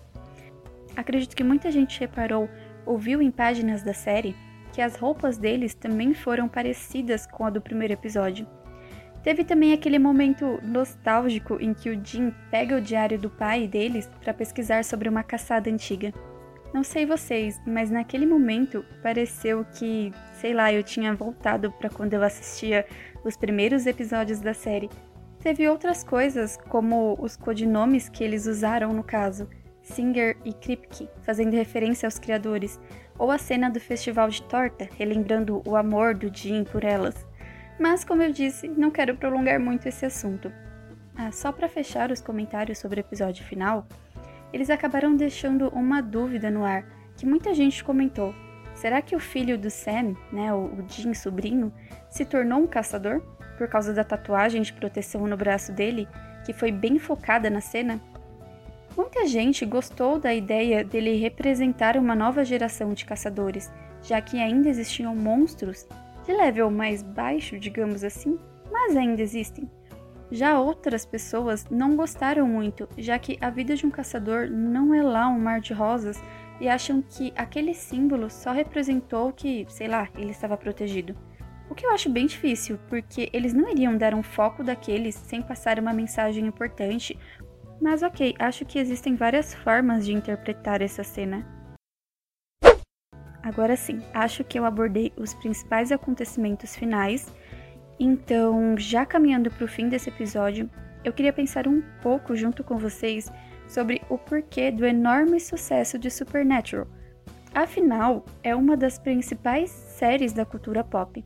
Acredito 0.97 1.35
que 1.35 1.43
muita 1.43 1.71
gente 1.71 1.99
reparou 2.00 2.49
ou 2.87 2.97
viu 2.97 3.21
em 3.21 3.31
páginas 3.31 3.83
da 3.83 3.93
série 3.93 4.37
que 4.73 4.81
as 4.81 4.97
roupas 4.97 5.37
deles 5.37 5.75
também 5.75 6.14
foram 6.14 6.49
parecidas 6.49 7.26
com 7.26 7.45
a 7.45 7.50
do 7.50 7.61
primeiro 7.61 7.93
episódio. 7.93 8.47
Teve 9.23 9.45
também 9.45 9.73
aquele 9.73 9.99
momento 9.99 10.59
nostálgico 10.62 11.59
em 11.61 11.73
que 11.73 11.91
o 11.91 12.05
Jim 12.05 12.35
pega 12.50 12.76
o 12.76 12.81
diário 12.81 13.19
do 13.19 13.31
pai 13.31 13.69
deles 13.69 14.11
para 14.21 14.35
pesquisar 14.35 14.85
sobre 14.85 15.09
uma 15.09 15.23
caçada 15.23 15.71
antiga. 15.71 16.12
Não 16.75 16.83
sei 16.83 17.07
vocês, 17.07 17.61
mas 17.67 17.91
naquele 17.91 18.26
momento 18.26 18.85
pareceu 19.02 19.64
que, 19.64 20.12
sei 20.33 20.55
lá, 20.55 20.73
eu 20.73 20.83
tinha 20.83 21.14
voltado 21.14 21.71
para 21.73 21.91
quando 21.91 22.14
eu 22.14 22.23
assistia 22.23 22.85
os 23.25 23.37
primeiros 23.37 23.87
episódios 23.87 24.41
da 24.41 24.55
série 24.55 24.88
Teve 25.43 25.69
outras 25.69 26.05
coisas, 26.05 26.57
como 26.69 27.17
os 27.21 27.37
codinomes 27.37 28.09
que 28.09 28.23
eles 28.23 28.47
usaram 28.47 28.93
no 28.93 29.02
caso, 29.02 29.49
Singer 29.83 30.37
e 30.45 30.52
Kripke, 30.52 31.09
fazendo 31.23 31.55
referência 31.55 32.07
aos 32.07 32.17
criadores, 32.17 32.79
ou 33.19 33.29
a 33.29 33.38
cena 33.38 33.69
do 33.69 33.81
festival 33.81 34.29
de 34.29 34.41
torta, 34.45 34.88
relembrando 34.97 35.61
o 35.67 35.75
amor 35.75 36.14
do 36.14 36.33
Jim 36.33 36.62
por 36.62 36.85
elas. 36.85 37.26
Mas, 37.83 38.05
como 38.05 38.23
eu 38.23 38.33
disse, 38.33 38.69
não 38.69 38.93
quero 38.93 39.17
prolongar 39.17 39.59
muito 39.59 39.89
esse 39.89 40.07
assunto. 40.07 40.53
Ah, 41.17 41.33
só 41.33 41.51
para 41.51 41.69
fechar 41.69 42.12
os 42.12 42.21
comentários 42.21 42.79
sobre 42.79 43.01
o 43.01 43.03
episódio 43.03 43.45
final, 43.45 43.89
eles 44.53 44.71
acabaram 44.71 45.17
deixando 45.17 45.69
uma 45.71 46.01
dúvida 46.01 46.49
no 46.49 46.65
ar, 46.65 46.85
que 47.17 47.27
muita 47.27 47.53
gente 47.53 47.83
comentou. 47.83 48.33
Será 48.73 49.03
que 49.03 49.17
o 49.17 49.19
filho 49.19 49.59
do 49.59 49.69
Sam, 49.69 50.15
né, 50.33 50.55
o 50.55 50.71
Jim 50.87 51.12
sobrinho, 51.12 51.73
se 52.09 52.25
tornou 52.25 52.61
um 52.61 52.69
caçador? 52.69 53.21
por 53.59 53.69
causa 53.69 53.93
da 53.93 54.05
tatuagem 54.05 54.62
de 54.62 54.73
proteção 54.73 55.27
no 55.27 55.37
braço 55.37 55.73
dele, 55.73 56.09
que 56.45 56.53
foi 56.53 56.71
bem 56.73 56.99
focada 56.99 57.51
na 57.51 57.61
cena, 57.61 58.01
muita 58.97 59.27
gente 59.27 59.65
gostou 59.67 60.19
da 60.19 60.33
ideia 60.33 60.85
dele 60.85 61.17
representar 61.17 61.97
uma 61.97 62.15
nova 62.15 62.45
geração 62.45 62.95
de 62.95 63.05
caçadores, 63.05 63.71
já 64.03 64.21
que 64.21 64.41
ainda 64.41 64.69
existiam 64.69 65.15
monstros 65.15 65.87
de 66.25 66.33
level 66.33 66.71
mais 66.71 67.02
baixo, 67.02 67.59
digamos 67.59 68.05
assim, 68.05 68.38
mas 68.71 68.97
ainda 68.97 69.23
existem. 69.23 69.71
Já 70.31 70.59
outras 70.59 71.05
pessoas 71.05 71.67
não 71.71 71.95
gostaram 71.95 72.47
muito, 72.47 72.88
já 72.97 73.19
que 73.19 73.37
a 73.41 73.50
vida 73.50 73.76
de 73.76 73.87
um 73.87 73.91
caçador 73.91 74.49
não 74.49 74.95
é 74.95 75.02
lá 75.02 75.29
um 75.29 75.38
mar 75.38 75.61
de 75.61 75.75
rosas 75.75 76.23
e 76.59 76.69
acham 76.69 77.02
que 77.02 77.33
aquele 77.37 77.75
símbolo 77.75 78.31
só 78.31 78.52
representou 78.52 79.33
que, 79.33 79.67
sei 79.69 79.88
lá, 79.88 80.09
ele 80.17 80.31
estava 80.31 80.57
protegido. 80.57 81.14
O 81.69 81.75
que 81.75 81.85
eu 81.85 81.91
acho 81.91 82.09
bem 82.09 82.26
difícil, 82.26 82.79
porque 82.88 83.29
eles 83.33 83.52
não 83.52 83.69
iriam 83.71 83.97
dar 83.97 84.14
um 84.14 84.23
foco 84.23 84.62
daqueles 84.62 85.14
sem 85.14 85.43
passar 85.43 85.79
uma 85.79 85.93
mensagem 85.93 86.47
importante. 86.47 87.19
Mas 87.81 88.02
ok, 88.02 88.35
acho 88.38 88.64
que 88.64 88.79
existem 88.79 89.17
várias 89.17 89.52
formas 89.52 90.07
de 90.07 90.12
interpretar 90.12 90.83
essa 90.83 91.02
cena. 91.02 91.47
Agora 93.43 93.77
sim, 93.77 94.01
acho 94.15 94.45
que 94.45 94.59
eu 94.59 94.65
abordei 94.65 95.13
os 95.17 95.35
principais 95.35 95.91
acontecimentos 95.91 96.77
finais. 96.77 97.27
Então, 97.99 98.77
já 98.79 99.05
caminhando 99.05 99.51
para 99.51 99.65
o 99.65 99.69
fim 99.69 99.89
desse 99.89 100.09
episódio, 100.09 100.71
eu 101.05 101.13
queria 101.13 101.33
pensar 101.33 101.67
um 101.67 101.83
pouco 102.01 102.37
junto 102.37 102.63
com 102.63 102.79
vocês 102.79 103.31
sobre 103.67 104.01
o 104.09 104.17
porquê 104.17 104.71
do 104.71 104.87
enorme 104.87 105.41
sucesso 105.41 105.99
de 105.99 106.11
Supernatural. 106.11 106.87
Afinal, 107.55 108.25
é 108.43 108.55
uma 108.55 108.77
das 108.77 108.99
principais 108.99 109.71
séries 109.71 110.33
da 110.33 110.45
cultura 110.45 110.85
pop. 110.85 111.23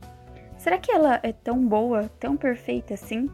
Será 0.57 0.77
que 0.77 0.91
ela 0.91 1.19
é 1.23 1.31
tão 1.31 1.65
boa, 1.65 2.09
tão 2.19 2.35
perfeita 2.35 2.95
assim? 2.95 3.29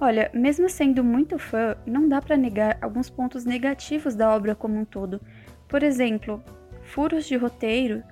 Olha, 0.00 0.30
mesmo 0.34 0.68
sendo 0.68 1.04
muito 1.04 1.38
fã, 1.38 1.76
não 1.86 2.08
dá 2.08 2.20
para 2.20 2.36
negar 2.36 2.76
alguns 2.82 3.08
pontos 3.08 3.44
negativos 3.44 4.16
da 4.16 4.34
obra 4.34 4.54
como 4.54 4.76
um 4.76 4.84
todo. 4.84 5.20
Por 5.68 5.82
exemplo, 5.82 6.42
furos 6.82 7.26
de 7.26 7.36
roteiro 7.36 8.02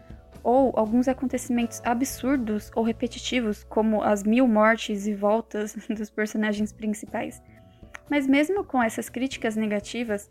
ou 0.43 0.73
alguns 0.77 1.07
acontecimentos 1.07 1.81
absurdos 1.85 2.71
ou 2.75 2.83
repetitivos, 2.83 3.65
como 3.65 4.03
as 4.03 4.23
mil 4.23 4.49
mortes 4.49 5.07
e 5.07 5.15
voltas 5.15 5.75
dos 5.89 6.11
personagens 6.11 6.73
principais. 6.73 7.43
Mas 8.09 8.27
mesmo 8.27 8.65
com 8.65 8.83
essas 8.83 9.09
críticas 9.09 9.55
negativas, 9.55 10.31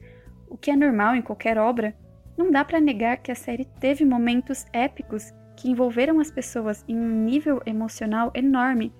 o 0.49 0.57
que 0.57 0.71
é 0.71 0.75
normal 0.75 1.15
em 1.15 1.21
qualquer 1.21 1.57
obra, 1.57 1.95
não 2.37 2.51
dá 2.51 2.65
para 2.65 2.79
negar 2.79 3.17
que 3.17 3.31
a 3.31 3.35
série 3.35 3.65
teve 3.79 4.03
momentos 4.03 4.65
épicos 4.73 5.33
que 5.55 5.69
envolveram 5.69 6.19
as 6.19 6.31
pessoas 6.31 6.83
em 6.87 6.97
um 6.97 7.25
nível 7.25 7.61
emocional 7.65 8.31
enorme. 8.33 8.93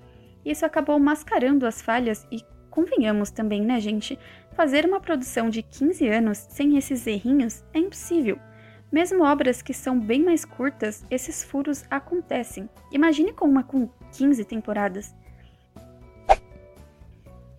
E 0.44 0.52
isso 0.52 0.66
acabou 0.66 1.00
mascarando 1.00 1.66
as 1.66 1.82
falhas 1.82 2.28
e 2.32 2.44
convenhamos 2.70 3.32
também, 3.32 3.62
né, 3.62 3.80
gente? 3.80 4.20
Fazer 4.54 4.86
uma 4.86 5.00
produção 5.00 5.50
de 5.50 5.64
15 5.64 6.08
anos 6.08 6.38
sem 6.38 6.78
esses 6.78 7.08
errinhos 7.08 7.64
é 7.74 7.80
impossível. 7.80 8.38
Mesmo 8.92 9.24
obras 9.24 9.62
que 9.62 9.74
são 9.74 10.00
bem 10.00 10.24
mais 10.24 10.44
curtas, 10.44 11.06
esses 11.12 11.44
furos 11.44 11.86
acontecem. 11.92 12.68
Imagine 12.92 13.32
com 13.32 13.46
uma 13.46 13.64
com 13.64 13.88
15 14.12 14.44
temporadas. 14.46 15.16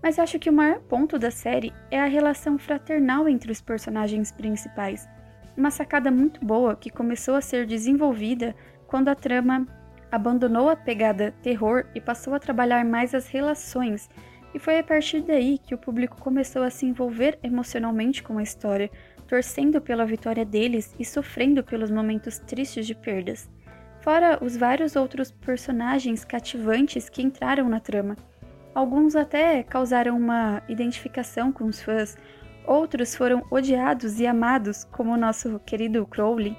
Mas 0.02 0.18
acho 0.18 0.38
que 0.38 0.50
o 0.50 0.52
maior 0.52 0.80
ponto 0.80 1.18
da 1.18 1.30
série 1.30 1.72
é 1.90 2.00
a 2.00 2.06
relação 2.06 2.58
fraternal 2.58 3.28
entre 3.28 3.52
os 3.52 3.60
personagens 3.60 4.32
principais. 4.32 5.08
Uma 5.56 5.70
sacada 5.70 6.10
muito 6.10 6.44
boa 6.44 6.74
que 6.74 6.90
começou 6.90 7.34
a 7.34 7.40
ser 7.40 7.66
desenvolvida 7.66 8.56
quando 8.86 9.08
a 9.08 9.14
trama 9.14 9.66
abandonou 10.10 10.68
a 10.68 10.74
pegada 10.74 11.32
terror 11.42 11.84
e 11.94 12.00
passou 12.00 12.34
a 12.34 12.40
trabalhar 12.40 12.84
mais 12.84 13.14
as 13.14 13.28
relações, 13.28 14.08
e 14.52 14.58
foi 14.58 14.78
a 14.78 14.82
partir 14.82 15.20
daí 15.20 15.58
que 15.58 15.74
o 15.74 15.78
público 15.78 16.20
começou 16.20 16.62
a 16.62 16.70
se 16.70 16.84
envolver 16.84 17.38
emocionalmente 17.42 18.22
com 18.22 18.38
a 18.38 18.42
história, 18.42 18.90
torcendo 19.30 19.80
pela 19.80 20.04
vitória 20.04 20.44
deles 20.44 20.92
e 20.98 21.04
sofrendo 21.04 21.62
pelos 21.62 21.88
momentos 21.88 22.40
tristes 22.40 22.84
de 22.84 22.96
perdas. 22.96 23.48
Fora 24.00 24.40
os 24.42 24.56
vários 24.56 24.96
outros 24.96 25.30
personagens 25.30 26.24
cativantes 26.24 27.08
que 27.08 27.22
entraram 27.22 27.68
na 27.68 27.78
trama. 27.78 28.16
Alguns 28.74 29.14
até 29.14 29.62
causaram 29.62 30.16
uma 30.16 30.60
identificação 30.68 31.52
com 31.52 31.66
os 31.66 31.80
fãs, 31.80 32.18
outros 32.66 33.14
foram 33.14 33.46
odiados 33.52 34.18
e 34.18 34.26
amados, 34.26 34.82
como 34.90 35.12
o 35.12 35.16
nosso 35.16 35.60
querido 35.60 36.04
Crowley. 36.06 36.58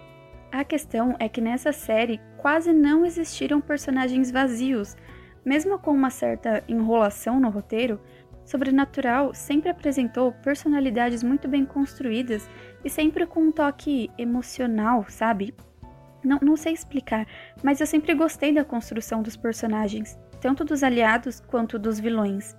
A 0.50 0.64
questão 0.64 1.14
é 1.20 1.28
que 1.28 1.42
nessa 1.42 1.74
série 1.74 2.22
quase 2.38 2.72
não 2.72 3.06
existiram 3.06 3.60
personagens 3.60 4.32
vazios, 4.32 4.96
mesmo 5.44 5.78
com 5.78 5.92
uma 5.92 6.10
certa 6.10 6.64
enrolação 6.70 7.38
no 7.38 7.50
roteiro, 7.50 8.00
Sobrenatural 8.46 9.34
sempre 9.34 9.70
apresentou 9.70 10.32
personalidades 10.32 11.24
muito 11.24 11.48
bem 11.48 11.66
construídas 11.66 12.50
e 12.84 12.90
sempre 12.90 13.26
com 13.26 13.42
um 13.44 13.52
toque 13.52 14.10
emocional, 14.18 15.06
sabe? 15.08 15.54
Não, 16.24 16.40
não 16.42 16.56
sei 16.56 16.74
explicar, 16.74 17.26
mas 17.64 17.80
eu 17.80 17.88
sempre 17.88 18.14
gostei 18.14 18.54
da 18.54 18.64
construção 18.64 19.22
dos 19.22 19.36
personagens, 19.36 20.20
tanto 20.40 20.64
dos 20.64 20.84
aliados 20.84 21.40
quanto 21.40 21.80
dos 21.80 22.00
vilões. 22.00 22.56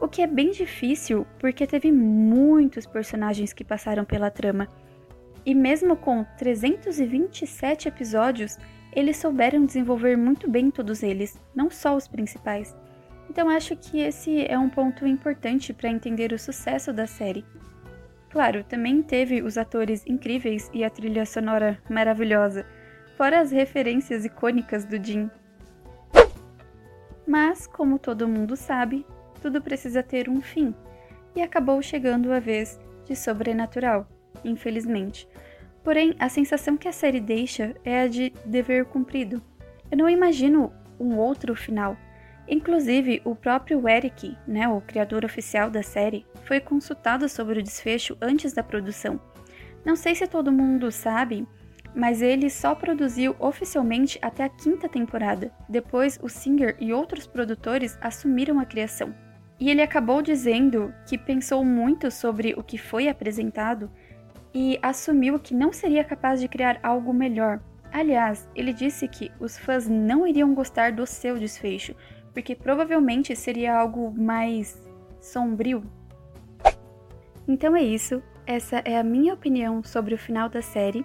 O 0.00 0.08
que 0.08 0.22
é 0.22 0.26
bem 0.26 0.50
difícil 0.50 1.26
porque 1.38 1.66
teve 1.66 1.90
muitos 1.90 2.86
personagens 2.86 3.52
que 3.52 3.64
passaram 3.64 4.04
pela 4.04 4.30
trama. 4.30 4.68
E 5.44 5.54
mesmo 5.54 5.96
com 5.96 6.24
327 6.36 7.88
episódios, 7.88 8.56
eles 8.92 9.16
souberam 9.16 9.64
desenvolver 9.64 10.16
muito 10.16 10.48
bem 10.48 10.70
todos 10.70 11.02
eles, 11.02 11.40
não 11.54 11.70
só 11.70 11.96
os 11.96 12.06
principais. 12.06 12.76
Então 13.28 13.48
acho 13.48 13.76
que 13.76 14.00
esse 14.00 14.46
é 14.46 14.58
um 14.58 14.70
ponto 14.70 15.06
importante 15.06 15.72
para 15.72 15.90
entender 15.90 16.32
o 16.32 16.38
sucesso 16.38 16.92
da 16.92 17.06
série. 17.06 17.44
Claro, 18.30 18.64
também 18.64 19.02
teve 19.02 19.42
os 19.42 19.56
atores 19.56 20.04
incríveis 20.06 20.70
e 20.72 20.84
a 20.84 20.90
trilha 20.90 21.24
sonora 21.24 21.78
maravilhosa, 21.88 22.66
fora 23.16 23.40
as 23.40 23.50
referências 23.50 24.24
icônicas 24.24 24.84
do 24.84 25.02
Jim. 25.02 25.30
Mas, 27.26 27.66
como 27.66 27.98
todo 27.98 28.28
mundo 28.28 28.56
sabe, 28.56 29.04
tudo 29.40 29.62
precisa 29.62 30.02
ter 30.02 30.28
um 30.28 30.40
fim, 30.40 30.74
e 31.34 31.42
acabou 31.42 31.80
chegando 31.82 32.32
a 32.32 32.40
vez 32.40 32.78
de 33.04 33.14
Sobrenatural, 33.14 34.06
infelizmente. 34.44 35.28
Porém, 35.82 36.14
a 36.18 36.28
sensação 36.28 36.76
que 36.76 36.88
a 36.88 36.92
série 36.92 37.20
deixa 37.20 37.74
é 37.84 38.02
a 38.02 38.08
de 38.08 38.32
dever 38.44 38.84
cumprido. 38.86 39.42
Eu 39.90 39.96
não 39.96 40.08
imagino 40.08 40.72
um 40.98 41.16
outro 41.16 41.54
final 41.54 41.96
Inclusive, 42.48 43.20
o 43.24 43.34
próprio 43.34 43.86
Eric, 43.86 44.36
né, 44.46 44.66
o 44.66 44.80
criador 44.80 45.24
oficial 45.24 45.70
da 45.70 45.82
série, 45.82 46.24
foi 46.44 46.58
consultado 46.58 47.28
sobre 47.28 47.60
o 47.60 47.62
desfecho 47.62 48.16
antes 48.22 48.54
da 48.54 48.62
produção. 48.62 49.20
Não 49.84 49.94
sei 49.94 50.14
se 50.14 50.26
todo 50.26 50.50
mundo 50.50 50.90
sabe, 50.90 51.46
mas 51.94 52.22
ele 52.22 52.48
só 52.48 52.74
produziu 52.74 53.36
oficialmente 53.38 54.18
até 54.22 54.44
a 54.44 54.48
quinta 54.48 54.88
temporada. 54.88 55.52
Depois, 55.68 56.18
o 56.22 56.28
Singer 56.28 56.74
e 56.80 56.92
outros 56.92 57.26
produtores 57.26 57.98
assumiram 58.00 58.58
a 58.58 58.64
criação. 58.64 59.14
E 59.60 59.70
ele 59.70 59.82
acabou 59.82 60.22
dizendo 60.22 60.94
que 61.06 61.18
pensou 61.18 61.64
muito 61.64 62.10
sobre 62.10 62.54
o 62.56 62.62
que 62.62 62.78
foi 62.78 63.08
apresentado 63.08 63.90
e 64.54 64.78
assumiu 64.80 65.38
que 65.38 65.54
não 65.54 65.72
seria 65.72 66.04
capaz 66.04 66.40
de 66.40 66.48
criar 66.48 66.78
algo 66.82 67.12
melhor. 67.12 67.60
Aliás, 67.92 68.48
ele 68.54 68.72
disse 68.72 69.08
que 69.08 69.32
os 69.40 69.58
fãs 69.58 69.88
não 69.88 70.26
iriam 70.26 70.54
gostar 70.54 70.92
do 70.92 71.06
seu 71.06 71.36
desfecho, 71.38 71.94
porque 72.38 72.54
provavelmente 72.54 73.34
seria 73.34 73.76
algo 73.76 74.14
mais 74.16 74.80
sombrio. 75.20 75.82
Então 77.48 77.74
é 77.74 77.82
isso, 77.82 78.22
essa 78.46 78.80
é 78.84 78.96
a 78.96 79.02
minha 79.02 79.34
opinião 79.34 79.82
sobre 79.82 80.14
o 80.14 80.18
final 80.18 80.48
da 80.48 80.62
série 80.62 81.04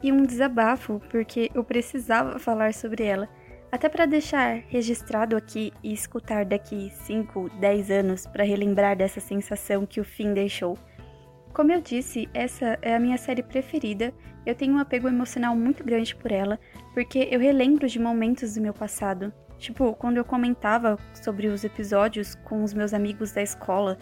e 0.00 0.12
um 0.12 0.22
desabafo, 0.22 1.02
porque 1.10 1.50
eu 1.52 1.64
precisava 1.64 2.38
falar 2.38 2.72
sobre 2.74 3.02
ela, 3.02 3.28
até 3.72 3.88
para 3.88 4.06
deixar 4.06 4.62
registrado 4.68 5.36
aqui 5.36 5.72
e 5.82 5.92
escutar 5.92 6.44
daqui 6.44 6.92
5, 6.92 7.50
10 7.58 7.90
anos 7.90 8.24
para 8.24 8.44
relembrar 8.44 8.96
dessa 8.96 9.18
sensação 9.18 9.84
que 9.84 10.00
o 10.00 10.04
fim 10.04 10.32
deixou. 10.32 10.78
Como 11.52 11.72
eu 11.72 11.80
disse, 11.80 12.28
essa 12.32 12.78
é 12.80 12.94
a 12.94 13.00
minha 13.00 13.18
série 13.18 13.42
preferida. 13.42 14.14
Eu 14.46 14.54
tenho 14.54 14.74
um 14.74 14.78
apego 14.78 15.08
emocional 15.08 15.56
muito 15.56 15.82
grande 15.82 16.14
por 16.14 16.30
ela, 16.30 16.56
porque 16.94 17.26
eu 17.32 17.40
relembro 17.40 17.88
de 17.88 17.98
momentos 17.98 18.54
do 18.54 18.60
meu 18.60 18.72
passado, 18.72 19.32
Tipo, 19.58 19.92
quando 19.94 20.16
eu 20.18 20.24
comentava 20.24 20.96
sobre 21.12 21.48
os 21.48 21.64
episódios 21.64 22.34
com 22.44 22.62
os 22.62 22.72
meus 22.72 22.94
amigos 22.94 23.32
da 23.32 23.42
escola, 23.42 23.98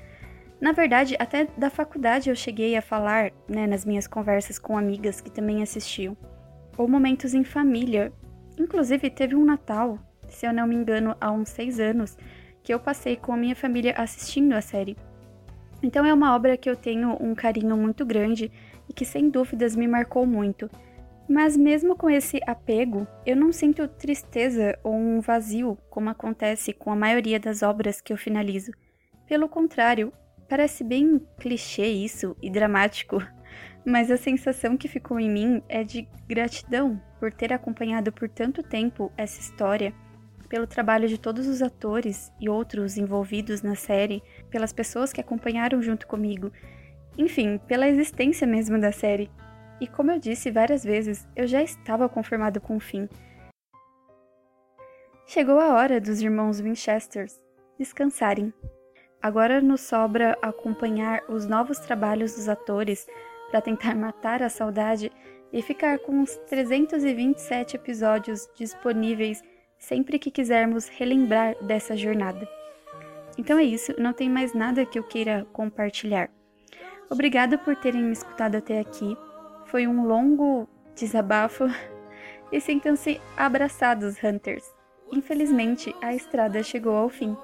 na 0.60 0.72
verdade, 0.72 1.16
até 1.18 1.46
da 1.56 1.70
faculdade 1.70 2.30
eu 2.30 2.36
cheguei 2.36 2.76
a 2.76 2.82
falar, 2.82 3.30
né, 3.48 3.66
nas 3.66 3.84
minhas 3.84 4.06
conversas 4.06 4.58
com 4.58 4.76
amigas 4.76 5.20
que 5.20 5.30
também 5.30 5.62
assistiam. 5.62 6.16
Ou 6.76 6.88
momentos 6.88 7.34
em 7.34 7.44
família. 7.44 8.12
Inclusive, 8.58 9.10
teve 9.10 9.34
um 9.34 9.44
Natal, 9.44 9.98
se 10.28 10.46
eu 10.46 10.52
não 10.52 10.66
me 10.66 10.74
engano, 10.74 11.16
há 11.20 11.30
uns 11.30 11.50
seis 11.50 11.78
anos, 11.78 12.16
que 12.62 12.72
eu 12.72 12.80
passei 12.80 13.16
com 13.16 13.32
a 13.32 13.36
minha 13.36 13.54
família 13.54 13.94
assistindo 13.96 14.52
a 14.52 14.60
série. 14.60 14.96
Então 15.82 16.04
é 16.04 16.12
uma 16.12 16.34
obra 16.34 16.56
que 16.56 16.68
eu 16.68 16.74
tenho 16.74 17.16
um 17.20 17.34
carinho 17.34 17.76
muito 17.76 18.04
grande 18.04 18.50
e 18.88 18.92
que 18.92 19.04
sem 19.04 19.28
dúvidas 19.28 19.76
me 19.76 19.86
marcou 19.86 20.26
muito. 20.26 20.70
Mas 21.28 21.56
mesmo 21.56 21.96
com 21.96 22.08
esse 22.08 22.40
apego, 22.46 23.06
eu 23.24 23.34
não 23.34 23.52
sinto 23.52 23.88
tristeza 23.88 24.78
ou 24.84 24.94
um 24.94 25.20
vazio 25.20 25.76
como 25.90 26.08
acontece 26.08 26.72
com 26.72 26.92
a 26.92 26.96
maioria 26.96 27.40
das 27.40 27.62
obras 27.62 28.00
que 28.00 28.12
eu 28.12 28.16
finalizo. 28.16 28.70
Pelo 29.26 29.48
contrário, 29.48 30.12
parece 30.48 30.84
bem 30.84 31.20
clichê 31.40 31.86
isso 31.86 32.36
e 32.40 32.48
dramático, 32.48 33.20
mas 33.84 34.08
a 34.08 34.16
sensação 34.16 34.76
que 34.76 34.86
ficou 34.86 35.18
em 35.18 35.28
mim 35.28 35.62
é 35.68 35.82
de 35.82 36.08
gratidão 36.28 37.00
por 37.18 37.32
ter 37.32 37.52
acompanhado 37.52 38.12
por 38.12 38.28
tanto 38.28 38.62
tempo 38.62 39.12
essa 39.16 39.40
história, 39.40 39.92
pelo 40.48 40.66
trabalho 40.66 41.08
de 41.08 41.18
todos 41.18 41.48
os 41.48 41.60
atores 41.60 42.32
e 42.40 42.48
outros 42.48 42.96
envolvidos 42.96 43.62
na 43.62 43.74
série, 43.74 44.22
pelas 44.48 44.72
pessoas 44.72 45.12
que 45.12 45.20
acompanharam 45.20 45.82
junto 45.82 46.06
comigo, 46.06 46.52
enfim, 47.18 47.58
pela 47.66 47.88
existência 47.88 48.46
mesmo 48.46 48.78
da 48.78 48.92
série. 48.92 49.28
E 49.80 49.86
como 49.86 50.10
eu 50.10 50.18
disse 50.18 50.50
várias 50.50 50.82
vezes, 50.82 51.26
eu 51.36 51.46
já 51.46 51.62
estava 51.62 52.08
conformado 52.08 52.60
com 52.60 52.76
o 52.76 52.80
fim. 52.80 53.08
Chegou 55.26 55.58
a 55.58 55.74
hora 55.74 56.00
dos 56.00 56.22
irmãos 56.22 56.60
Winchesters 56.60 57.40
descansarem. 57.78 58.52
Agora 59.20 59.60
nos 59.60 59.80
sobra 59.80 60.38
acompanhar 60.40 61.22
os 61.28 61.46
novos 61.46 61.78
trabalhos 61.78 62.36
dos 62.36 62.48
atores 62.48 63.06
para 63.50 63.60
tentar 63.60 63.94
matar 63.96 64.42
a 64.42 64.48
saudade 64.48 65.10
e 65.52 65.62
ficar 65.62 65.98
com 65.98 66.22
os 66.22 66.36
327 66.48 67.76
episódios 67.76 68.48
disponíveis 68.54 69.42
sempre 69.78 70.18
que 70.18 70.30
quisermos 70.30 70.88
relembrar 70.88 71.54
dessa 71.62 71.96
jornada. 71.96 72.48
Então 73.38 73.58
é 73.58 73.64
isso, 73.64 73.94
não 73.98 74.12
tem 74.12 74.30
mais 74.30 74.54
nada 74.54 74.86
que 74.86 74.98
eu 74.98 75.04
queira 75.04 75.46
compartilhar. 75.52 76.30
Obrigado 77.10 77.58
por 77.58 77.76
terem 77.76 78.02
me 78.02 78.12
escutado 78.12 78.56
até 78.56 78.80
aqui. 78.80 79.16
Foi 79.66 79.86
um 79.86 80.06
longo 80.06 80.68
desabafo 80.94 81.64
e 82.52 82.60
sintam-se 82.60 83.20
abraçados, 83.36 84.16
Hunters. 84.22 84.64
Infelizmente, 85.12 85.94
a 86.02 86.14
estrada 86.14 86.62
chegou 86.62 86.94
ao 86.96 87.08
fim. 87.08 87.36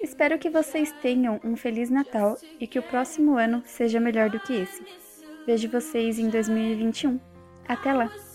Espero 0.00 0.38
que 0.38 0.50
vocês 0.50 0.92
tenham 1.02 1.40
um 1.42 1.56
Feliz 1.56 1.90
Natal 1.90 2.36
e 2.60 2.66
que 2.66 2.78
o 2.78 2.82
próximo 2.82 3.36
ano 3.36 3.62
seja 3.64 3.98
melhor 3.98 4.30
do 4.30 4.38
que 4.40 4.52
esse. 4.52 4.84
Vejo 5.46 5.68
vocês 5.68 6.18
em 6.18 6.28
2021. 6.28 7.18
Até 7.66 7.92
lá! 7.92 8.25